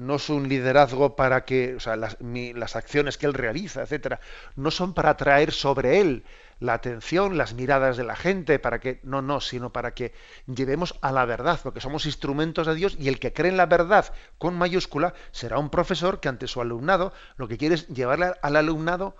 [0.00, 4.20] no es un liderazgo para que, o sea, las, las acciones que él realiza, etcétera,
[4.56, 6.24] no son para atraer sobre él
[6.58, 10.12] la atención, las miradas de la gente, para que, no, no, sino para que
[10.46, 13.66] llevemos a la verdad, porque somos instrumentos de Dios y el que cree en la
[13.66, 18.32] verdad con mayúscula será un profesor que ante su alumnado lo que quiere es llevarle
[18.42, 19.16] al alumnado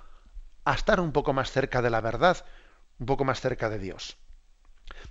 [0.64, 2.44] a estar un poco más cerca de la verdad,
[2.98, 4.18] un poco más cerca de Dios.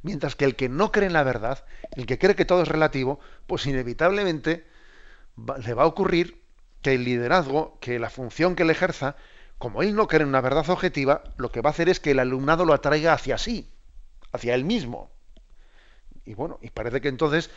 [0.04, 2.68] Mientras que el que no cree en la verdad, el que cree que todo es
[2.68, 4.68] relativo, pues inevitablemente
[5.64, 6.42] le va a ocurrir
[6.82, 9.16] que el liderazgo, que la función que él ejerza,
[9.58, 12.12] como él no cree en una verdad objetiva, lo que va a hacer es que
[12.12, 13.70] el alumnado lo atraiga hacia sí,
[14.32, 15.12] hacia él mismo.
[16.26, 17.50] Y bueno, y parece que entonces,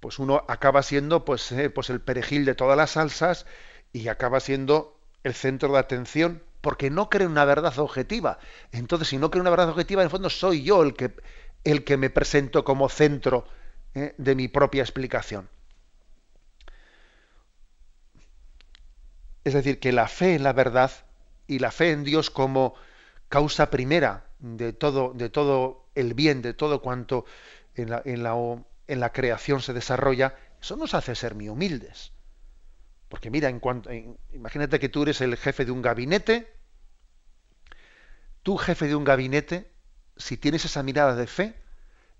[0.00, 3.46] pues uno acaba siendo pues, eh, pues el perejil de todas las salsas
[3.92, 8.38] y acaba siendo el centro de atención, porque no cree en una verdad objetiva.
[8.70, 11.12] Entonces, si no cree una verdad objetiva, en el fondo soy yo el que,
[11.64, 13.46] el que me presento como centro
[13.94, 15.48] eh, de mi propia explicación.
[19.44, 20.90] Es decir, que la fe en la verdad
[21.46, 22.74] y la fe en Dios como
[23.28, 27.24] causa primera de todo, de todo el bien, de todo cuanto
[27.74, 32.12] en la, creación se desarrolla, eso nos hace ser muy humildes.
[33.08, 33.90] Porque mira, en cuanto,
[34.32, 36.52] imagínate que tú eres el jefe de un gabinete,
[38.42, 39.70] tú jefe de un gabinete,
[40.16, 41.56] si tienes esa mirada de fe,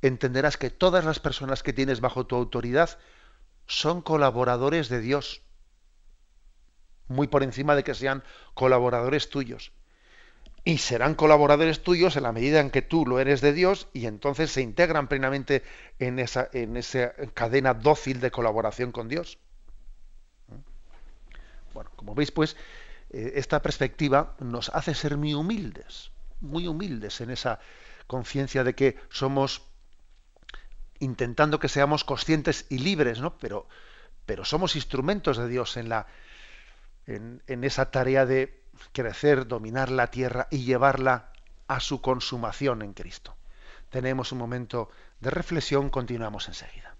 [0.00, 2.98] entenderás que todas las personas que tienes bajo tu autoridad
[3.66, 5.42] son colaboradores de Dios
[7.12, 8.22] muy por encima de que sean
[8.54, 9.72] colaboradores tuyos.
[10.64, 14.06] Y serán colaboradores tuyos en la medida en que tú lo eres de Dios y
[14.06, 15.62] entonces se integran plenamente
[15.98, 19.38] en esa, en esa cadena dócil de colaboración con Dios.
[21.74, 22.56] Bueno, como veis, pues,
[23.10, 27.58] eh, esta perspectiva nos hace ser muy humildes, muy humildes en esa
[28.06, 29.62] conciencia de que somos
[30.98, 33.36] intentando que seamos conscientes y libres, ¿no?
[33.38, 33.66] Pero,
[34.24, 36.06] pero somos instrumentos de Dios en la,
[37.16, 41.32] en, esa tarea de crecer, dominar la tierra y llevarla
[41.68, 43.36] a su consumación en Cristo.
[43.90, 44.88] Tenemos un momento
[45.20, 46.96] de reflexión, continuamos enseguida.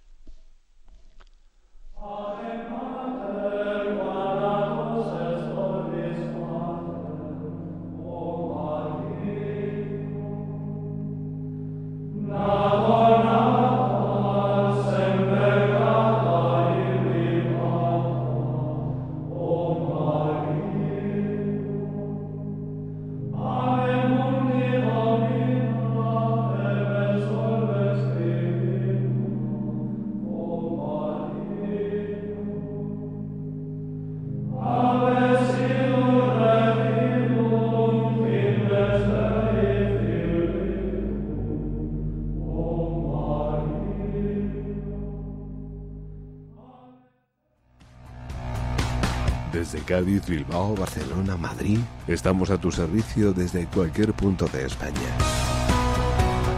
[49.93, 51.79] Cádiz, Bilbao, Barcelona, Madrid.
[52.09, 55.19] Estamos a tu servicio desde cualquier punto de España.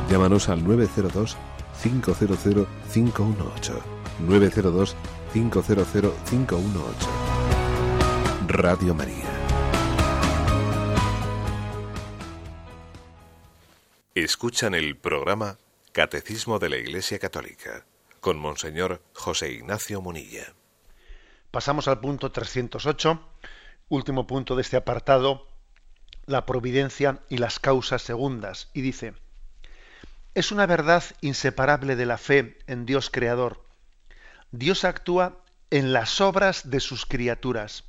[0.08, 1.36] Llámanos al 902
[1.82, 2.16] 500
[2.92, 3.82] 518.
[4.20, 4.96] 902
[5.32, 5.66] 500
[6.30, 7.08] 518.
[8.46, 9.32] Radio María.
[14.14, 15.58] Escuchan el programa
[15.90, 17.84] Catecismo de la Iglesia Católica
[18.20, 20.54] con Monseñor José Ignacio Munilla.
[21.54, 23.20] Pasamos al punto 308,
[23.88, 25.46] último punto de este apartado,
[26.26, 28.70] la providencia y las causas segundas.
[28.72, 29.14] Y dice,
[30.34, 33.64] es una verdad inseparable de la fe en Dios Creador.
[34.50, 35.36] Dios actúa
[35.70, 37.84] en las obras de sus criaturas.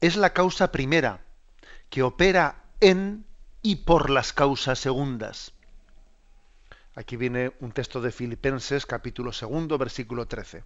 [0.00, 1.24] Es la causa primera
[1.90, 3.26] que opera en
[3.60, 5.50] y por las causas segundas.
[6.94, 10.62] Aquí viene un texto de Filipenses capítulo segundo versículo 13.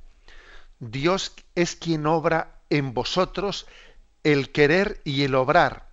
[0.82, 3.68] Dios es quien obra en vosotros
[4.24, 5.86] el querer y el obrar,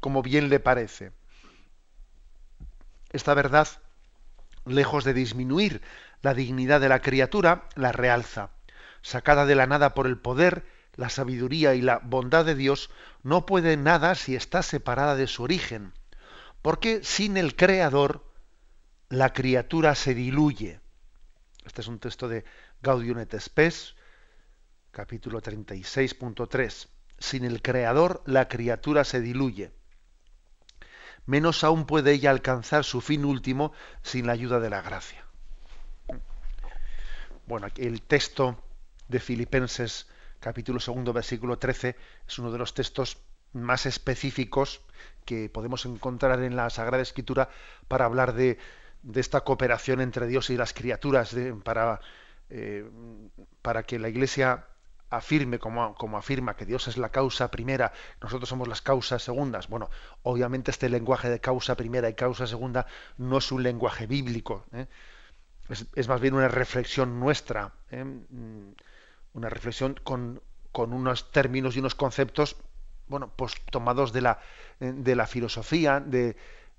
[0.00, 1.12] como bien le parece.
[3.12, 3.68] Esta verdad,
[4.64, 5.82] lejos de disminuir
[6.22, 8.48] la dignidad de la criatura, la realza.
[9.02, 10.64] Sacada de la nada por el poder,
[10.96, 12.88] la sabiduría y la bondad de Dios,
[13.22, 15.92] no puede nada si está separada de su origen,
[16.62, 18.24] porque sin el Creador
[19.10, 20.80] la criatura se diluye.
[21.66, 22.44] Este es un texto de
[22.82, 23.94] Gaudium et Spes,
[24.90, 26.88] capítulo 36.3.
[27.18, 29.72] Sin el Creador la criatura se diluye.
[31.26, 33.72] Menos aún puede ella alcanzar su fin último
[34.02, 35.26] sin la ayuda de la gracia.
[37.46, 38.62] Bueno, el texto
[39.08, 40.08] de Filipenses,
[40.38, 43.18] capítulo segundo, versículo 13, es uno de los textos
[43.52, 44.80] más específicos
[45.26, 47.50] que podemos encontrar en la Sagrada Escritura
[47.88, 48.58] para hablar de,
[49.14, 52.00] esta cooperación entre Dios y las criaturas, para
[52.50, 52.84] eh,
[53.62, 54.66] para que la Iglesia
[55.10, 57.92] afirme como, como, afirma que Dios es la causa primera,
[58.22, 59.68] nosotros somos las causas segundas.
[59.68, 59.90] Bueno,
[60.22, 62.86] obviamente este lenguaje de causa primera y causa segunda
[63.18, 64.64] no es un lenguaje bíblico.
[64.72, 64.86] ¿eh?
[65.94, 68.04] Es, más bien una reflexión nuestra, ¿eh?
[68.04, 68.74] mm,
[69.34, 70.40] una reflexión con,
[70.72, 72.56] con, unos términos y unos conceptos,
[73.08, 74.38] bueno, pues tomados de la,
[74.78, 76.36] de la filosofía, de,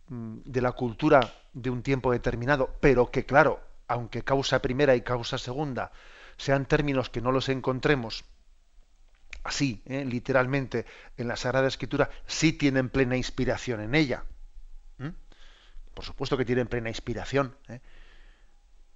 [0.08, 3.60] mm, de la cultura de un tiempo determinado, pero que claro,
[3.92, 5.92] aunque causa primera y causa segunda
[6.38, 8.24] sean términos que no los encontremos
[9.44, 10.06] así, ¿eh?
[10.06, 10.86] literalmente,
[11.18, 14.24] en la Sagrada Escritura, sí tienen plena inspiración en ella.
[15.94, 17.54] Por supuesto que tienen plena inspiración.
[17.68, 17.82] ¿eh?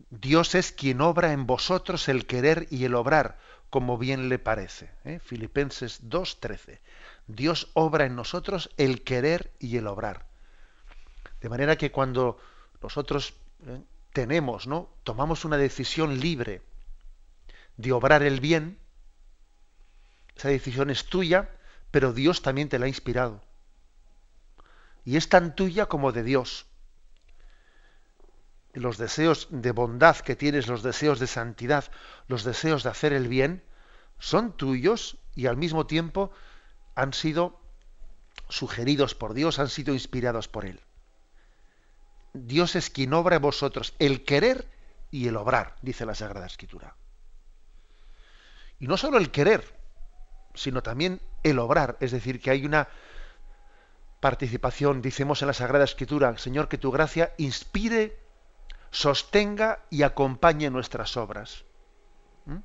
[0.09, 3.37] Dios es quien obra en vosotros el querer y el obrar,
[3.69, 4.91] como bien le parece.
[5.03, 5.19] ¿eh?
[5.19, 6.79] Filipenses 2.13.
[7.27, 10.25] Dios obra en nosotros el querer y el obrar.
[11.41, 12.37] De manera que cuando
[12.81, 13.33] nosotros
[14.15, 14.89] tenemos, ¿no?
[15.03, 16.61] Tomamos una decisión libre
[17.75, 18.79] de obrar el bien,
[20.37, 21.51] esa decisión es tuya,
[21.91, 23.43] pero Dios también te la ha inspirado.
[25.03, 26.65] Y es tan tuya como de Dios.
[28.71, 31.83] Los deseos de bondad que tienes, los deseos de santidad,
[32.29, 33.65] los deseos de hacer el bien,
[34.17, 36.31] son tuyos y al mismo tiempo
[36.95, 37.59] han sido
[38.47, 40.79] sugeridos por Dios, han sido inspirados por Él.
[42.35, 44.67] Dios es quien obra en vosotros el querer
[45.09, 46.95] y el obrar, dice la Sagrada Escritura.
[48.77, 49.63] Y no solo el querer,
[50.53, 52.89] sino también el obrar, es decir, que hay una
[54.19, 58.19] participación, decimos en la Sagrada Escritura, Señor, que tu gracia inspire,
[58.91, 61.63] sostenga y acompañe nuestras obras.
[62.45, 62.57] ¿Mm?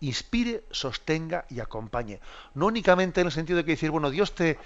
[0.00, 2.20] Inspire, sostenga y acompañe.
[2.52, 4.58] No únicamente en el sentido de que decir, bueno, Dios te,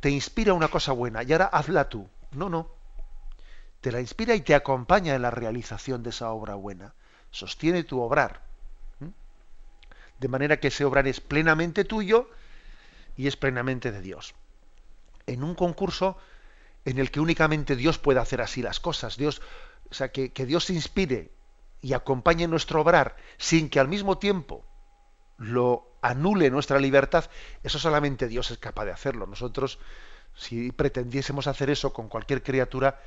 [0.00, 2.06] te inspira una cosa buena y ahora hazla tú.
[2.32, 2.81] No, no
[3.82, 6.94] te la inspira y te acompaña en la realización de esa obra buena.
[7.32, 8.40] Sostiene tu obrar.
[10.20, 12.30] De manera que ese obrar es plenamente tuyo
[13.16, 14.34] y es plenamente de Dios.
[15.26, 16.16] En un concurso
[16.84, 19.42] en el que únicamente Dios puede hacer así las cosas, Dios,
[19.90, 21.32] o sea, que, que Dios inspire
[21.80, 24.64] y acompañe nuestro obrar sin que al mismo tiempo
[25.38, 27.24] lo anule nuestra libertad,
[27.64, 29.26] eso solamente Dios es capaz de hacerlo.
[29.26, 29.80] Nosotros,
[30.36, 33.00] si pretendiésemos hacer eso con cualquier criatura,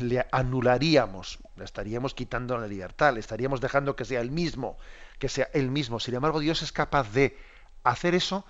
[0.00, 4.76] le anularíamos, le estaríamos quitando la libertad, le estaríamos dejando que sea el mismo,
[5.18, 5.98] que sea el mismo.
[5.98, 7.36] Sin embargo, Dios es capaz de
[7.82, 8.44] hacer eso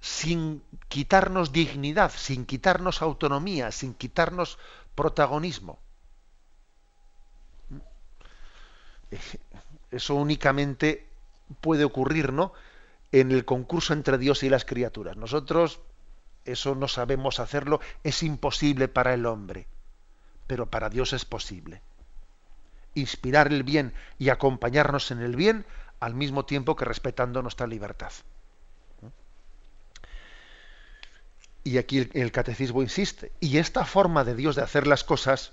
[0.00, 4.58] sin quitarnos dignidad, sin quitarnos autonomía, sin quitarnos
[4.94, 5.78] protagonismo.
[9.90, 11.08] Eso únicamente
[11.60, 12.52] puede ocurrir, ¿no?
[13.10, 15.16] En el concurso entre Dios y las criaturas.
[15.16, 15.80] Nosotros
[16.44, 19.66] eso no sabemos hacerlo, es imposible para el hombre
[20.50, 21.80] pero para Dios es posible.
[22.94, 25.64] Inspirar el bien y acompañarnos en el bien
[26.00, 28.10] al mismo tiempo que respetando nuestra libertad.
[31.62, 35.52] Y aquí el, catecismo insiste, y esta forma de Dios de hacer las cosas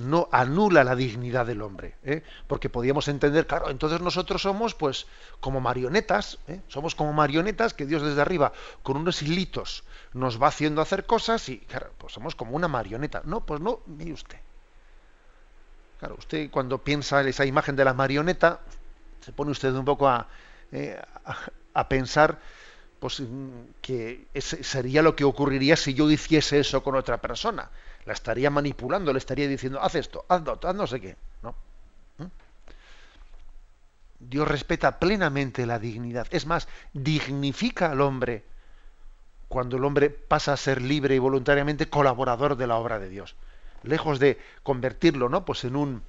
[0.00, 2.22] no anula la dignidad del hombre, ¿eh?
[2.46, 5.06] porque podíamos entender, claro, entonces nosotros somos pues
[5.40, 6.60] como marionetas, ¿eh?
[6.68, 11.48] somos como marionetas que Dios desde arriba con unos hilitos nos va haciendo hacer cosas
[11.48, 13.22] y claro, pues somos como una marioneta.
[13.24, 14.38] No, pues no, mire usted.
[15.98, 18.60] Claro, usted cuando piensa en esa imagen de la marioneta,
[19.20, 20.26] se pone usted un poco a,
[20.72, 21.00] eh,
[21.74, 22.38] a, pensar
[22.98, 23.22] pues,
[23.82, 27.70] que sería lo que ocurriría si yo hiciese eso con otra persona.
[28.06, 31.16] La estaría manipulando, le estaría diciendo, haz esto, haz, haz no sé qué.
[31.42, 31.54] ¿no?
[32.18, 32.24] ¿Mm?
[34.20, 36.26] Dios respeta plenamente la dignidad.
[36.30, 38.44] Es más, dignifica al hombre
[39.48, 43.34] cuando el hombre pasa a ser libre y voluntariamente colaborador de la obra de Dios.
[43.82, 45.44] Lejos de convertirlo, ¿no?
[45.44, 46.02] Pues en un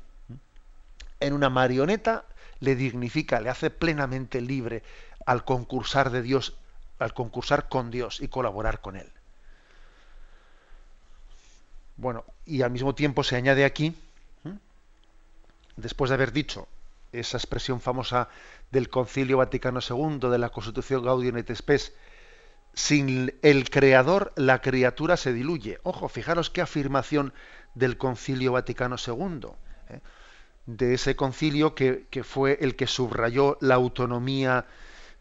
[1.22, 2.26] en una marioneta,
[2.60, 4.84] le dignifica, le hace plenamente libre
[5.26, 6.58] al concursar de Dios,
[7.00, 9.12] al concursar con Dios y colaborar con él.
[12.02, 13.94] Bueno, y al mismo tiempo se añade aquí,
[15.76, 16.68] después de haber dicho
[17.12, 18.28] esa expresión famosa
[18.72, 21.94] del Concilio Vaticano II, de la Constitución Gaudium et Spes,
[22.74, 25.78] sin el creador la criatura se diluye.
[25.84, 27.34] Ojo, fijaros qué afirmación
[27.76, 29.50] del Concilio Vaticano II,
[29.90, 30.00] ¿eh?
[30.66, 34.66] de ese concilio que, fue el que subrayó la autonomía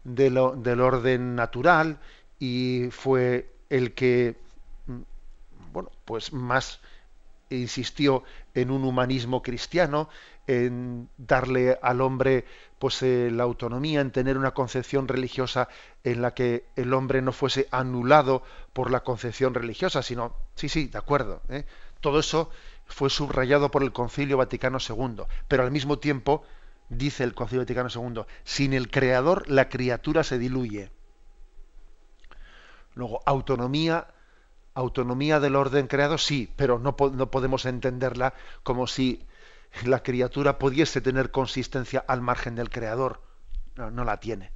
[0.03, 1.99] del orden natural
[2.39, 4.35] y fue el que,
[5.71, 6.79] bueno, pues más
[7.49, 10.09] insistió en un humanismo cristiano,
[10.47, 12.45] en darle al hombre
[12.79, 15.69] pues eh, la autonomía, en tener una concepción religiosa
[16.03, 18.43] en la que el hombre no fuese anulado
[18.73, 21.65] por la concepción religiosa, sino, sí, sí, de acuerdo, ¿eh?
[21.99, 22.49] todo eso
[22.87, 26.43] fue subrayado por el Concilio Vaticano II, pero al mismo tiempo
[26.89, 30.91] dice el Concilio Vaticano II, sin el creador la criatura se diluye.
[32.95, 34.07] Luego, autonomía,
[34.73, 39.25] autonomía del orden creado, sí, pero no, no podemos entenderla como si
[39.85, 43.21] la criatura pudiese tener consistencia al margen del creador.
[43.75, 44.51] No, la tiene.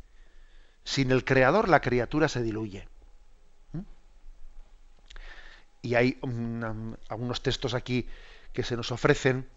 [0.83, 2.87] Sin el creador la criatura se diluye.
[3.71, 3.79] ¿Mm?
[5.81, 6.19] Y hay
[7.09, 8.07] algunos textos aquí
[8.53, 9.47] que se nos ofrecen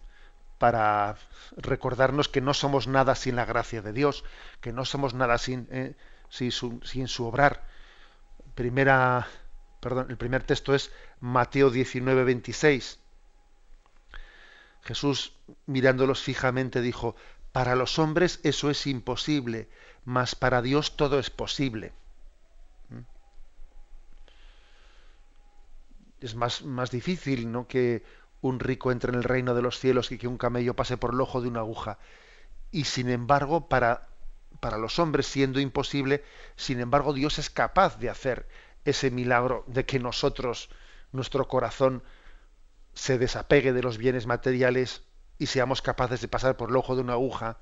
[0.57, 1.15] para
[1.55, 4.25] recordarnos que no somos nada sin la gracia de Dios,
[4.59, 5.95] que no somos nada sin, eh,
[6.29, 7.63] sin su obrar.
[8.55, 9.27] Primera,
[9.79, 12.99] perdón, el primer texto es Mateo 19, 26.
[14.81, 15.33] Jesús,
[15.65, 17.15] mirándolos fijamente, dijo,
[17.51, 19.67] para los hombres eso es imposible,
[20.05, 21.93] mas para Dios todo es posible.
[22.89, 22.99] ¿Mm?
[26.21, 27.67] Es más, más difícil ¿no?
[27.67, 28.03] que
[28.41, 31.13] un rico entre en el reino de los cielos y que un camello pase por
[31.13, 31.97] el ojo de una aguja.
[32.71, 34.07] Y sin embargo, para,
[34.59, 36.23] para los hombres, siendo imposible,
[36.55, 38.47] sin embargo, Dios es capaz de hacer
[38.85, 40.69] ese milagro de que nosotros,
[41.11, 42.03] nuestro corazón,
[42.93, 45.03] se desapegue de los bienes materiales
[45.37, 47.57] y seamos capaces de pasar por el ojo de una aguja,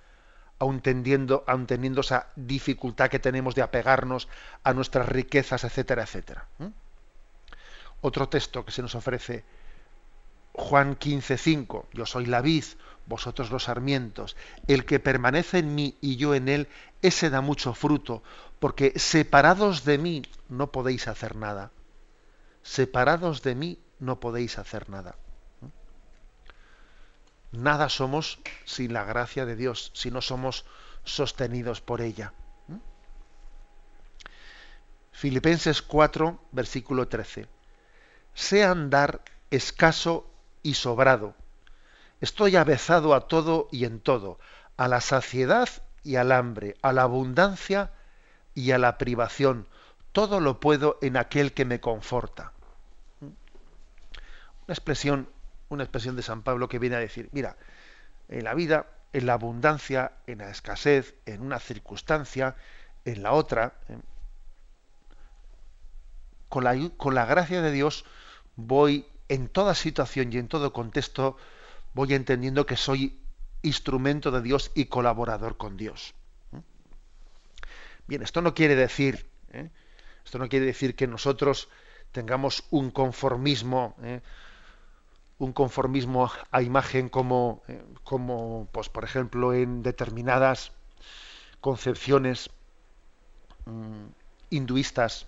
[0.59, 4.27] aun teniendo, teniendo esa dificultad que tenemos de apegarnos
[4.63, 6.47] a nuestras riquezas, etcétera, etcétera.
[8.01, 9.45] Otro texto que se nos ofrece
[10.53, 12.63] Juan 15:5, yo soy la vid,
[13.05, 14.35] vosotros los sarmientos.
[14.67, 16.67] El que permanece en mí y yo en él,
[17.03, 18.23] ese da mucho fruto,
[18.59, 21.71] porque separados de mí no podéis hacer nada.
[22.63, 25.15] Separados de mí no podéis hacer nada.
[27.51, 30.65] Nada somos sin la gracia de Dios, si no somos
[31.03, 32.33] sostenidos por ella.
[35.11, 37.47] Filipenses 4, versículo 13.
[38.35, 40.29] Sea andar escaso
[40.61, 41.33] y sobrado.
[42.21, 44.39] Estoy avezado a todo y en todo,
[44.75, 45.69] a la saciedad
[46.03, 47.91] y al hambre, a la abundancia
[48.57, 49.67] y a la privación.
[50.11, 52.53] Todo lo puedo en aquel que me conforta.
[53.21, 55.29] Una expresión,
[55.69, 57.55] una expresión de San Pablo que viene a decir, mira,
[58.29, 62.55] en la vida, en la abundancia, en la escasez, en una circunstancia,
[63.05, 63.75] en la otra,
[66.49, 68.05] con la, con la gracia de Dios
[68.55, 71.37] voy en toda situación y en todo contexto
[71.93, 73.19] voy entendiendo que soy
[73.61, 76.15] instrumento de Dios y colaborador con Dios.
[78.07, 79.69] Bien, esto no quiere decir, ¿eh?
[80.23, 81.67] esto no quiere decir que nosotros
[82.13, 84.21] tengamos un conformismo, ¿eh?
[85.39, 87.83] un conformismo a imagen como, ¿eh?
[88.05, 90.71] como, pues, por ejemplo, en determinadas
[91.59, 92.49] concepciones
[93.65, 94.05] mm,
[94.51, 95.27] hinduistas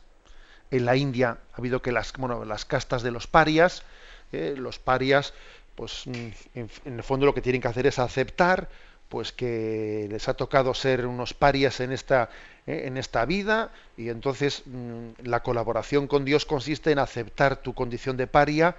[0.72, 3.84] en la India ha habido que las, bueno, las castas de los parias,
[4.32, 5.34] los parias,
[5.76, 8.70] pues mm, en, el fondo lo que tienen que hacer es aceptar
[9.10, 12.30] pues que les ha tocado ser unos parias en esta,
[12.70, 17.74] eh, en esta vida y entonces mm, la colaboración con Dios consiste en aceptar tu
[17.74, 18.76] condición de paria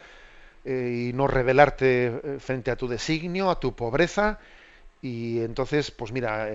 [0.65, 4.39] eh, y no rebelarte frente a tu designio, a tu pobreza
[5.03, 6.49] y entonces, pues mira,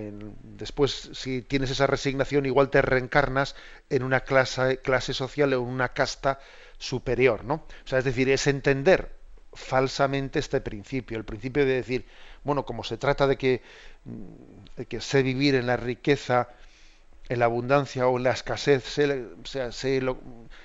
[0.44, 3.56] después si tienes esa resignación, igual te reencarnas
[3.90, 6.40] en una clase, clase social o en una casta
[6.78, 7.56] superior, ¿no?
[7.56, 9.12] O sea, es decir, es entender
[9.54, 12.06] falsamente este principio, el principio de decir,
[12.44, 13.62] bueno, como se trata de que,
[14.78, 16.50] de que sé vivir en la riqueza,
[17.30, 19.72] en la abundancia o en la escasez, sé,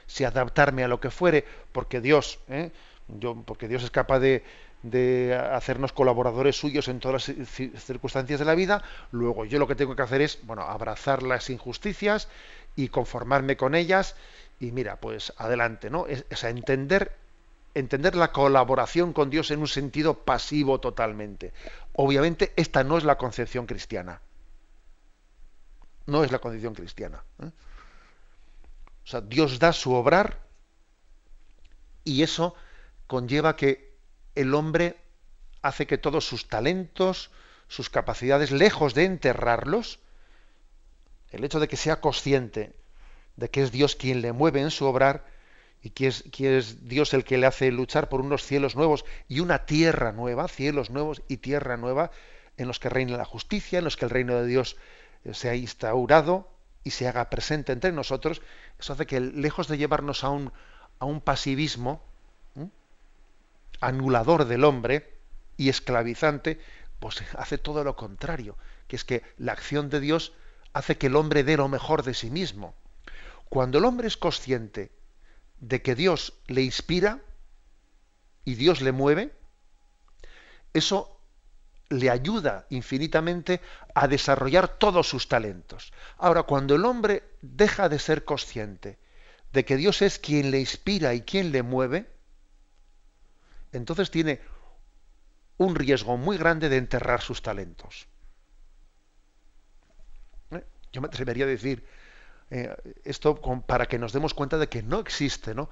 [0.07, 2.71] sé, adaptarme a lo que fuere, porque Dios, ¿eh?
[3.09, 4.45] Yo, porque Dios es capaz de,
[4.83, 9.75] de hacernos colaboradores suyos en todas las circunstancias de la vida, luego yo lo que
[9.75, 12.29] tengo que hacer es, bueno, abrazar las injusticias
[12.77, 14.15] y conformarme con ellas
[14.61, 16.07] y mira, pues adelante, ¿no?
[16.07, 17.17] Es, entender
[17.75, 21.53] entender la colaboración con Dios en un sentido pasivo totalmente.
[21.93, 24.21] Obviamente esta no es la concepción cristiana.
[26.11, 27.23] No es la concepción cristiana.
[27.41, 27.47] ¿eh?
[27.47, 30.41] O sea, Dios da su obrar
[32.03, 32.55] y eso
[33.07, 33.95] conlleva que
[34.35, 34.97] el hombre
[35.63, 37.31] hace que todos sus talentos,
[37.69, 40.01] sus capacidades, lejos de enterrarlos,
[41.31, 42.75] el hecho de que sea consciente
[43.37, 45.25] de que es Dios quien le mueve en su obrar
[45.81, 49.39] y que es, es Dios el que le hace luchar por unos cielos nuevos y
[49.39, 52.11] una tierra nueva, cielos nuevos y tierra nueva,
[52.57, 54.77] en los que reine la justicia, en los que el reino de Dios
[55.33, 56.49] sea instaurado
[56.83, 58.43] y se haga presente entre nosotros,
[58.79, 60.53] eso hace que lejos de llevarnos a un,
[60.99, 62.03] a un pasivismo,
[63.81, 65.15] anulador del hombre
[65.57, 66.61] y esclavizante,
[66.99, 68.57] pues hace todo lo contrario,
[68.89, 70.33] que es que la acción de Dios
[70.73, 72.75] hace que el hombre dé lo mejor de sí mismo.
[73.49, 74.93] Cuando el hombre es consciente
[75.59, 77.21] de que Dios le inspira
[78.45, 79.33] y Dios le mueve,
[80.73, 81.17] eso
[81.89, 83.61] le ayuda infinitamente
[83.95, 85.93] a desarrollar todos sus talentos.
[86.19, 88.99] Ahora, cuando el hombre deja de ser consciente
[89.53, 92.07] de que Dios es quien le inspira y quien le mueve,
[93.73, 94.41] entonces tiene
[95.59, 98.07] un riesgo muy grande de enterrar sus talentos.
[100.51, 100.65] ¿Eh?
[100.93, 101.85] Yo me atrevería a decir
[102.51, 102.75] eh,
[103.05, 105.71] esto para que nos demos cuenta de que no existe ¿no?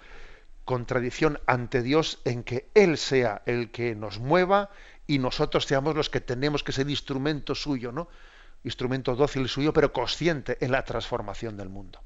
[0.65, 4.71] contradicción ante Dios en que Él sea el que nos mueva
[5.09, 8.09] y nosotros seamos los que tenemos que ser instrumento suyo, ¿no?
[8.63, 12.01] Instrumento dócil suyo, pero consciente en la transformación del mundo.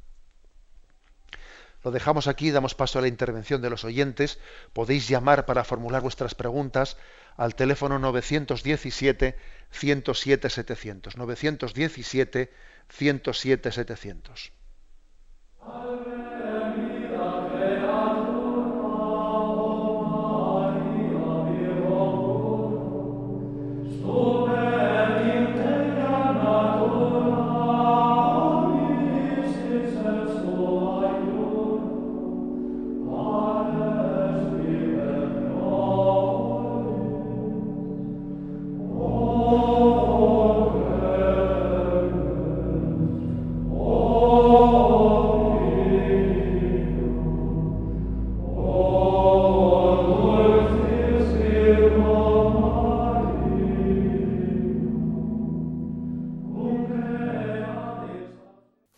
[1.82, 4.38] Lo dejamos aquí, damos paso a la intervención de los oyentes.
[4.72, 6.96] Podéis llamar para formular vuestras preguntas
[7.36, 9.36] al teléfono 917
[9.72, 11.16] 107 700.
[11.16, 12.52] 917
[12.88, 14.52] 107 700.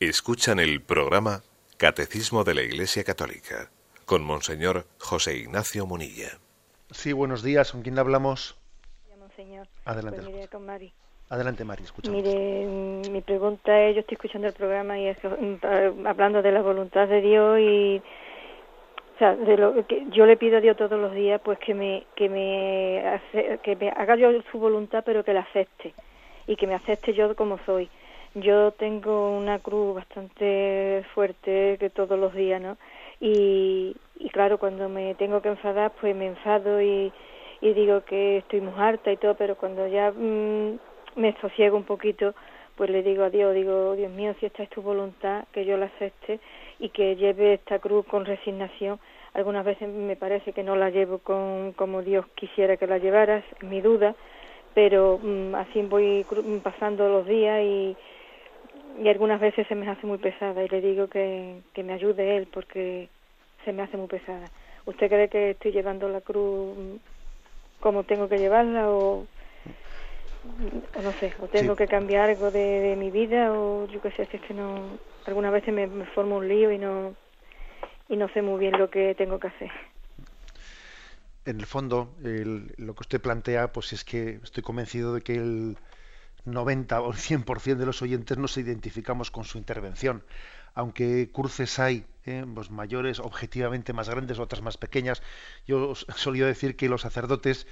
[0.08, 1.40] Escuchan el programa
[1.78, 3.70] Catecismo de la Iglesia Católica
[4.04, 6.28] con Monseñor José Ignacio Munilla.
[6.90, 7.72] Sí, buenos días.
[7.72, 8.54] ¿Con quién hablamos?
[9.18, 9.66] Monseñor.
[9.86, 10.20] Adelante.
[10.20, 10.92] Pues mire, con Mari.
[11.30, 12.22] Adelante, Mari, escuchamos.
[12.22, 16.52] Mire, mm, mi pregunta es, yo estoy escuchando el programa y es, mm, hablando de
[16.52, 18.02] la voluntad de Dios y
[19.14, 21.72] o sea, de lo que yo le pido a Dios todos los días pues que
[21.72, 25.94] me que me hace, que me haga yo su voluntad pero que la acepte
[26.46, 27.88] y que me acepte yo como soy
[28.34, 32.76] yo tengo una cruz bastante fuerte que todos los días, ¿no?
[33.20, 33.94] Y,
[34.32, 37.12] claro, cuando me tengo que enfadar, pues me enfado y,
[37.62, 40.78] digo que estoy muy harta y todo, pero cuando ya mm,
[41.16, 42.34] me sosiego un poquito,
[42.76, 45.76] pues le digo a Dios, digo, Dios mío, si esta es tu voluntad, que yo
[45.76, 46.40] la acepte
[46.80, 48.98] y que lleve esta cruz con resignación.
[49.32, 53.44] Algunas veces me parece que no la llevo con como Dios quisiera que la llevaras,
[53.62, 54.14] mi duda,
[54.74, 56.26] pero mm, así voy
[56.62, 57.96] pasando los días y,
[58.98, 62.36] y algunas veces se me hace muy pesada y le digo que, que me ayude
[62.36, 63.08] él porque
[63.64, 64.50] se me hace muy pesada.
[64.86, 67.00] ¿Usted cree que estoy llevando la cruz
[67.80, 69.26] como tengo que llevarla o,
[71.02, 74.36] no sé, o tengo que cambiar algo de, mi vida o yo qué sé, si
[74.36, 77.14] es que no, algunas veces me, me formo un lío y no,
[78.08, 79.70] y no sé muy bien lo que tengo que hacer
[81.46, 85.76] en el fondo, lo que usted plantea, pues es que estoy convencido de que el,
[86.44, 90.24] 90 o 100% de los oyentes nos identificamos con su intervención.
[90.74, 95.22] Aunque cruces hay, eh, pues mayores, objetivamente más grandes, otras más pequeñas,
[95.66, 97.66] yo solía decir que los sacerdotes,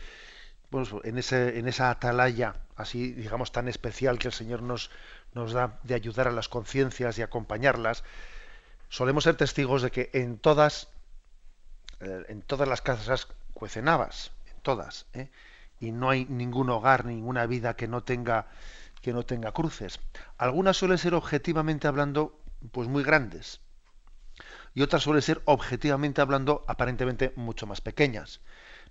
[0.70, 4.90] pues, en, ese, en esa atalaya, así digamos tan especial que el Señor nos,
[5.34, 8.04] nos da de ayudar a las conciencias y acompañarlas,
[8.88, 10.88] solemos ser testigos de que en todas,
[12.00, 15.06] eh, en todas las casas cuecen habas, en todas.
[15.12, 15.28] ¿eh?
[15.82, 18.46] Y no hay ningún hogar, ninguna vida que no tenga
[19.02, 19.98] que no tenga cruces.
[20.38, 23.60] Algunas suelen ser objetivamente hablando pues muy grandes
[24.74, 28.40] y otras suelen ser objetivamente hablando aparentemente mucho más pequeñas.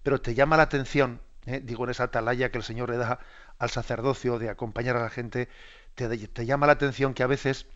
[0.03, 1.61] Pero te llama la atención, ¿eh?
[1.63, 3.19] digo en esa atalaya que el Señor le da
[3.57, 5.47] al sacerdocio de acompañar a la gente,
[5.95, 7.67] te, te llama la atención que a veces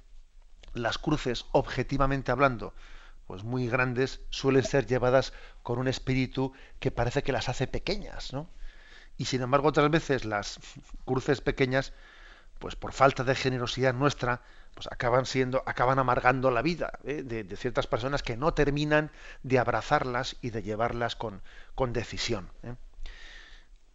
[0.73, 2.73] las cruces objetivamente hablando
[3.27, 5.31] pues muy grandes suelen ser llevadas
[5.63, 8.49] con un espíritu que parece que las hace pequeñas, ¿no?
[9.17, 10.59] Y sin embargo otras veces las
[11.05, 11.93] cruces pequeñas
[12.59, 14.41] pues por falta de generosidad nuestra
[14.73, 17.23] pues acaban siendo acaban amargando la vida ¿eh?
[17.23, 19.11] de, ciertas personas que no terminan
[19.43, 21.41] de abrazarlas y de llevarlas con,
[21.75, 22.75] con decisión ¿eh?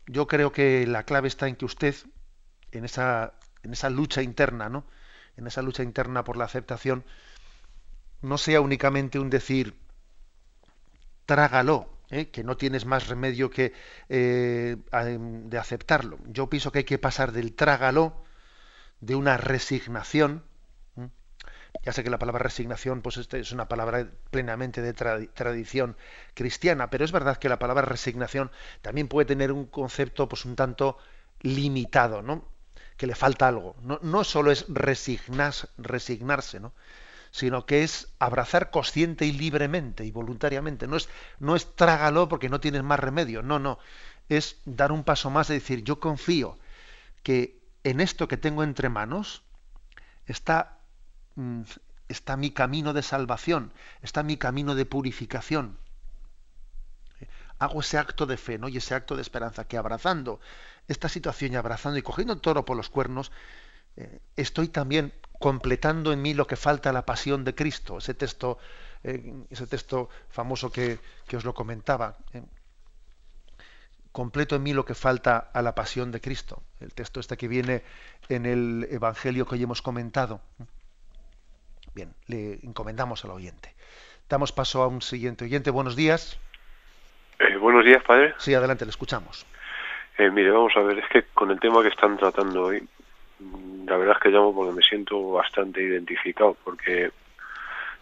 [0.06, 1.94] yo creo que la clave está en que usted
[2.72, 4.84] en esa en esa lucha interna no
[5.36, 7.04] en esa lucha interna por la aceptación
[8.22, 9.74] no sea únicamente un decir
[11.26, 12.30] trágalo ¿eh?
[12.30, 13.72] que no tienes más remedio que
[14.08, 16.18] eh, de aceptarlo.
[16.26, 18.24] Yo pienso que hay que pasar del trágalo,
[19.00, 20.44] de una resignación,
[21.84, 25.96] ya sé que la palabra resignación pues este es una palabra plenamente de tradición
[26.34, 28.50] cristiana, pero es verdad que la palabra resignación
[28.82, 30.98] también puede tener un concepto pues un tanto
[31.40, 32.48] limitado, ¿no?
[33.00, 33.76] que le falta algo.
[33.82, 36.74] No, no solo es resignarse, ¿no?
[37.30, 40.86] Sino que es abrazar consciente y libremente y voluntariamente.
[40.86, 41.08] No es,
[41.38, 43.78] no es trágalo porque no tienes más remedio, no, no.
[44.28, 46.58] Es dar un paso más y decir, yo confío
[47.22, 49.42] que en esto que tengo entre manos
[50.26, 50.78] está,
[51.36, 51.62] mm,
[52.08, 53.72] está mi camino de salvación,
[54.02, 55.78] está mi camino de purificación.
[57.58, 58.68] Hago ese acto de fe, ¿no?
[58.68, 60.40] Y ese acto de esperanza, que abrazando
[60.88, 63.30] esta situación y abrazando y cogiendo el toro por los cuernos,
[63.96, 68.12] eh, estoy también completando en mí lo que falta a la pasión de Cristo, ese
[68.12, 68.58] texto,
[69.02, 70.98] eh, ese texto famoso que,
[71.34, 72.18] os lo comentaba.
[72.34, 72.42] Eh,
[74.12, 76.62] completo en mí lo que falta a la pasión de Cristo.
[76.78, 77.82] El texto este que viene
[78.28, 80.42] en el Evangelio que hoy hemos comentado.
[81.94, 83.74] Bien, le encomendamos al oyente.
[84.28, 85.70] Damos paso a un siguiente oyente.
[85.70, 86.38] Buenos días.
[87.60, 88.34] buenos días, padre.
[88.36, 89.46] Sí, adelante, le escuchamos.
[90.18, 92.86] mire, vamos a ver, es que con el tema que están tratando hoy,
[93.86, 97.10] la verdad es que llamo porque me siento bastante identificado, porque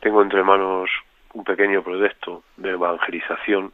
[0.00, 0.90] tengo entre manos
[1.34, 3.72] un pequeño proyecto de evangelización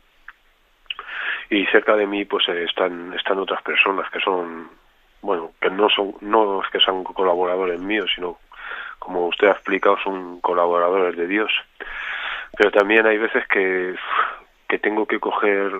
[1.50, 4.68] y cerca de mí pues están están otras personas que son
[5.22, 8.38] bueno que no son no es que sean colaboradores míos sino
[8.98, 11.52] como usted ha explicado son colaboradores de Dios.
[12.56, 13.94] Pero también hay veces que
[14.68, 15.72] que tengo que coger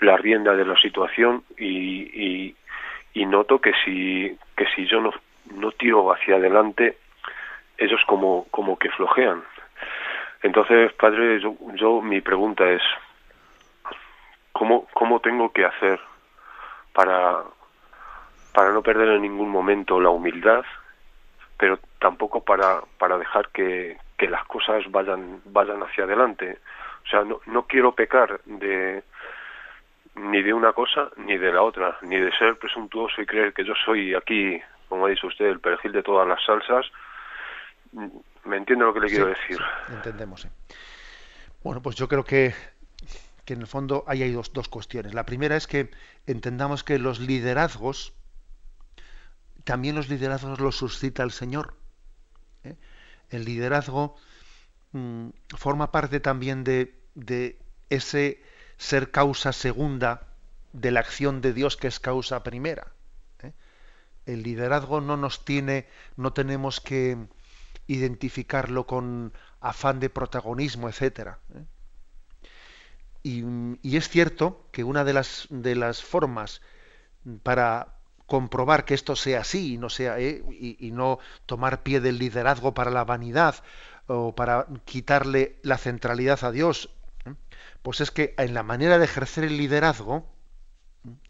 [0.00, 2.56] la rienda de la situación y, y,
[3.14, 5.10] y noto que si que si yo no,
[5.54, 6.98] no tiro hacia adelante
[7.78, 9.42] ellos como como que flojean.
[10.42, 12.82] Entonces padre yo, yo mi pregunta es
[14.52, 16.00] cómo cómo tengo que hacer
[16.92, 17.38] para
[18.52, 20.64] para no perder en ningún momento la humildad
[21.58, 26.58] pero tampoco para para dejar que, que las cosas vayan vayan hacia adelante
[27.04, 29.02] o sea no no quiero pecar de
[30.14, 33.64] ni de una cosa ni de la otra, ni de ser presuntuoso y creer que
[33.64, 36.86] yo soy aquí, como ha dicho usted, el perejil de todas las salsas.
[38.44, 39.58] ¿Me entiende lo que le quiero decir?
[39.88, 40.46] entendemos.
[41.62, 42.54] Bueno, pues yo creo que,
[43.44, 45.14] que en el fondo ahí hay dos, dos cuestiones.
[45.14, 45.90] La primera es que
[46.26, 48.14] entendamos que los liderazgos,
[49.64, 51.74] también los liderazgos los suscita el Señor.
[52.64, 52.76] ¿eh?
[53.28, 54.16] El liderazgo
[54.92, 57.58] mm, forma parte también de, de
[57.90, 58.42] ese
[58.80, 60.22] ser causa segunda
[60.72, 62.86] de la acción de Dios que es causa primera.
[63.42, 63.52] ¿eh?
[64.24, 67.18] El liderazgo no nos tiene, no tenemos que
[67.86, 71.40] identificarlo con afán de protagonismo, etcétera.
[71.54, 71.64] ¿eh?
[73.22, 76.62] Y, es cierto que una de las, de las formas
[77.42, 80.42] para comprobar que esto sea así y no sea ¿eh?
[80.58, 83.56] y, no tomar pie del liderazgo para la vanidad
[84.06, 86.88] o para quitarle la centralidad a Dios
[87.82, 90.26] pues es que en la manera de ejercer el liderazgo,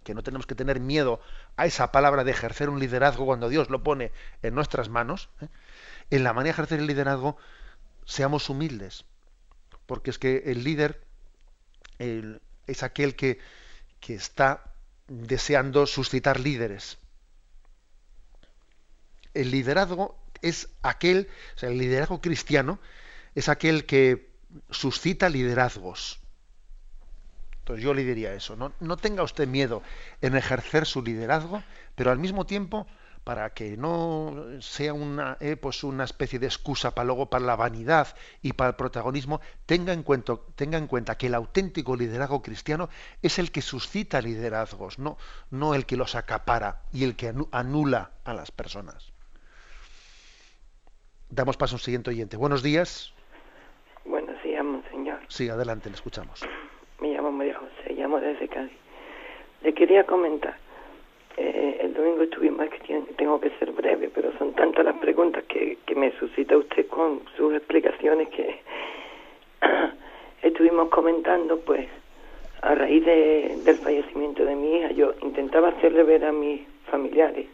[0.03, 1.21] que no tenemos que tener miedo
[1.57, 4.11] a esa palabra de ejercer un liderazgo cuando Dios lo pone
[4.43, 5.49] en nuestras manos, ¿eh?
[6.11, 7.37] en la manera de ejercer el liderazgo
[8.05, 9.05] seamos humildes,
[9.87, 11.05] porque es que el líder
[12.67, 13.39] es aquel que,
[14.01, 14.75] que está
[15.07, 16.99] deseando suscitar líderes.
[19.35, 22.81] El liderazgo es aquel, o sea, el liderazgo cristiano
[23.37, 24.31] es aquel que
[24.71, 26.21] suscita liderazgos
[27.77, 29.83] yo le diría eso, no, no tenga usted miedo
[30.21, 31.63] en ejercer su liderazgo,
[31.95, 32.87] pero al mismo tiempo
[33.25, 37.57] para que no sea una, eh, pues una especie de excusa para luego para la
[37.57, 42.43] vanidad y para el protagonismo, tenga en, cuenta, tenga en cuenta que el auténtico liderazgo
[42.43, 42.89] cristiano
[43.23, 45.19] es el que suscita liderazgos, no,
[45.51, 49.13] no el que los acapara y el que anula a las personas.
[51.29, 52.37] Damos paso a un siguiente oyente.
[52.37, 53.13] Buenos días.
[54.05, 55.21] Buenos días, monseñor.
[55.29, 56.43] Sí, adelante, le escuchamos.
[57.01, 58.73] Me llamo María José, llamo desde Cádiz.
[59.63, 60.57] Le quería comentar.
[61.37, 65.79] Eh, el domingo estuvimos, que tengo que ser breve, pero son tantas las preguntas que,
[65.97, 68.61] me suscita usted con sus explicaciones que
[70.43, 71.87] estuvimos comentando, pues,
[72.63, 77.47] a raíz de, del fallecimiento de mi hija, yo intentaba hacerle ver a mis familiares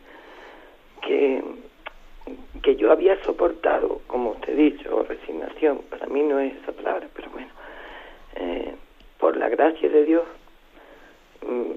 [1.03, 1.42] que,
[2.62, 7.09] que yo había soportado, como usted ha dicho, resignación, para mí no es esa palabra,
[7.14, 7.49] pero bueno,
[8.36, 8.76] eh,
[9.27, 10.22] por la gracia de Dios,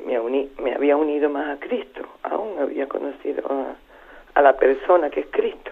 [0.06, 0.20] me,
[0.62, 3.74] me había unido más a Cristo, aún había conocido a,
[4.36, 5.72] a la persona que es Cristo.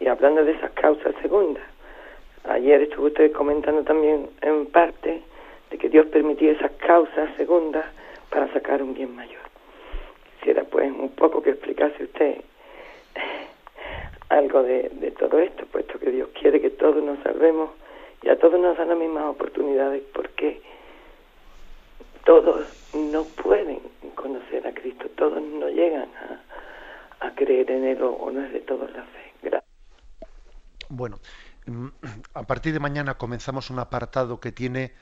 [0.00, 1.62] Y hablando de esas causas segundas,
[2.44, 5.20] ayer estuvo usted comentando también en parte
[5.70, 7.84] de que Dios permitía esas causas segundas
[8.30, 9.42] para sacar un bien mayor.
[10.38, 12.40] Quisiera pues un poco que explicase usted
[14.30, 17.81] algo de todo esto, puesto que Dios quiere que todos nos salvemos
[18.22, 20.62] y a todos nos dan las mismas oportunidades porque
[22.24, 23.80] todos no pueden
[24.14, 26.08] conocer a Cristo, todos no llegan
[27.20, 29.32] a, creer en Él o, no es de todos la fe.
[29.42, 29.70] Gracias.
[30.88, 31.18] Bueno,
[31.66, 31.86] mm,
[32.34, 34.92] a partir de mañana comenzamos un apartado que tiene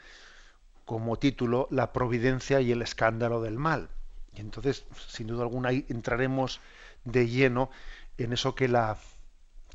[0.85, 3.89] como título La providencia y el escándalo del mal.
[4.35, 6.61] Y entonces, sin duda alguna, ahí entraremos
[7.05, 7.71] de lleno
[8.17, 8.97] en eso que la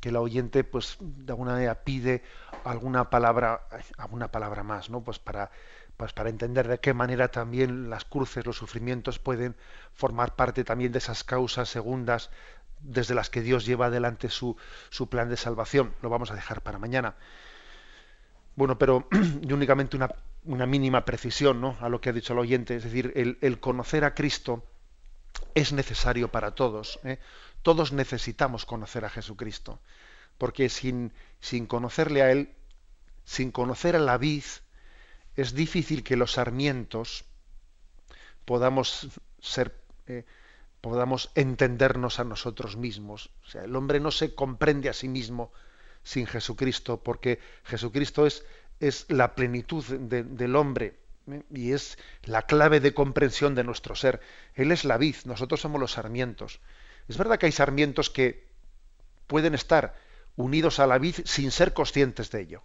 [0.06, 2.22] que oyente pues de alguna manera pide
[2.64, 3.66] alguna palabra
[3.98, 5.50] alguna palabra más no pues para
[5.96, 9.56] pues para entender de qué manera también las cruces los sufrimientos pueden
[9.94, 12.30] formar parte también de esas causas segundas
[12.82, 14.56] desde las que Dios lleva adelante su,
[14.90, 17.16] su plan de salvación lo vamos a dejar para mañana
[18.54, 19.08] bueno pero
[19.42, 21.76] y únicamente una, una mínima precisión ¿no?
[21.80, 24.62] a lo que ha dicho el oyente es decir el, el conocer a Cristo
[25.56, 27.18] es necesario para todos ¿eh?
[27.66, 29.80] Todos necesitamos conocer a Jesucristo,
[30.38, 31.10] porque sin,
[31.40, 32.54] sin conocerle a Él,
[33.24, 34.44] sin conocer a la vid,
[35.34, 37.24] es difícil que los sarmientos
[38.44, 39.08] podamos
[39.40, 39.74] ser,
[40.06, 40.24] eh,
[40.80, 43.30] podamos entendernos a nosotros mismos.
[43.44, 45.52] O sea, el hombre no se comprende a sí mismo
[46.04, 48.44] sin Jesucristo, porque Jesucristo es,
[48.78, 51.42] es la plenitud del hombre ¿eh?
[51.50, 54.20] y es la clave de comprensión de nuestro ser.
[54.54, 56.60] Él es la vid, nosotros somos los sarmientos.
[57.08, 58.46] Es verdad que hay sarmientos que
[59.26, 59.94] pueden estar
[60.36, 62.62] unidos a la vid sin ser conscientes de ello.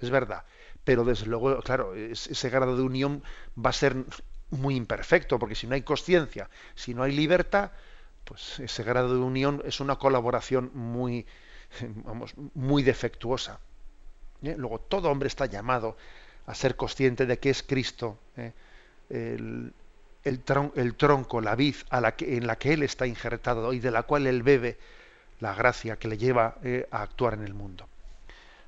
[0.00, 0.44] Es verdad.
[0.84, 3.22] Pero desde luego, claro, ese grado de unión
[3.56, 3.96] va a ser
[4.50, 7.70] muy imperfecto, porque si no hay conciencia, si no hay libertad,
[8.24, 11.26] pues ese grado de unión es una colaboración muy,
[12.04, 13.60] vamos, muy defectuosa.
[14.42, 14.54] ¿Eh?
[14.58, 15.96] Luego, todo hombre está llamado
[16.46, 18.18] a ser consciente de que es Cristo.
[18.36, 18.52] ¿eh?
[19.08, 19.72] El,
[20.24, 20.42] el,
[20.94, 24.04] tronco, la vid a la que, en la que Él está injertado y de la
[24.04, 24.78] cual Él bebe
[25.40, 27.88] la gracia que le lleva eh, a actuar en el mundo.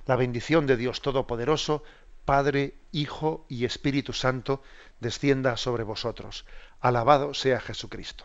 [0.06, 1.82] La bendición de Dios Todopoderoso,
[2.24, 4.62] Padre, Hijo y Espíritu Santo,
[5.00, 6.44] descienda sobre vosotros.
[6.80, 8.24] Alabado sea Jesucristo.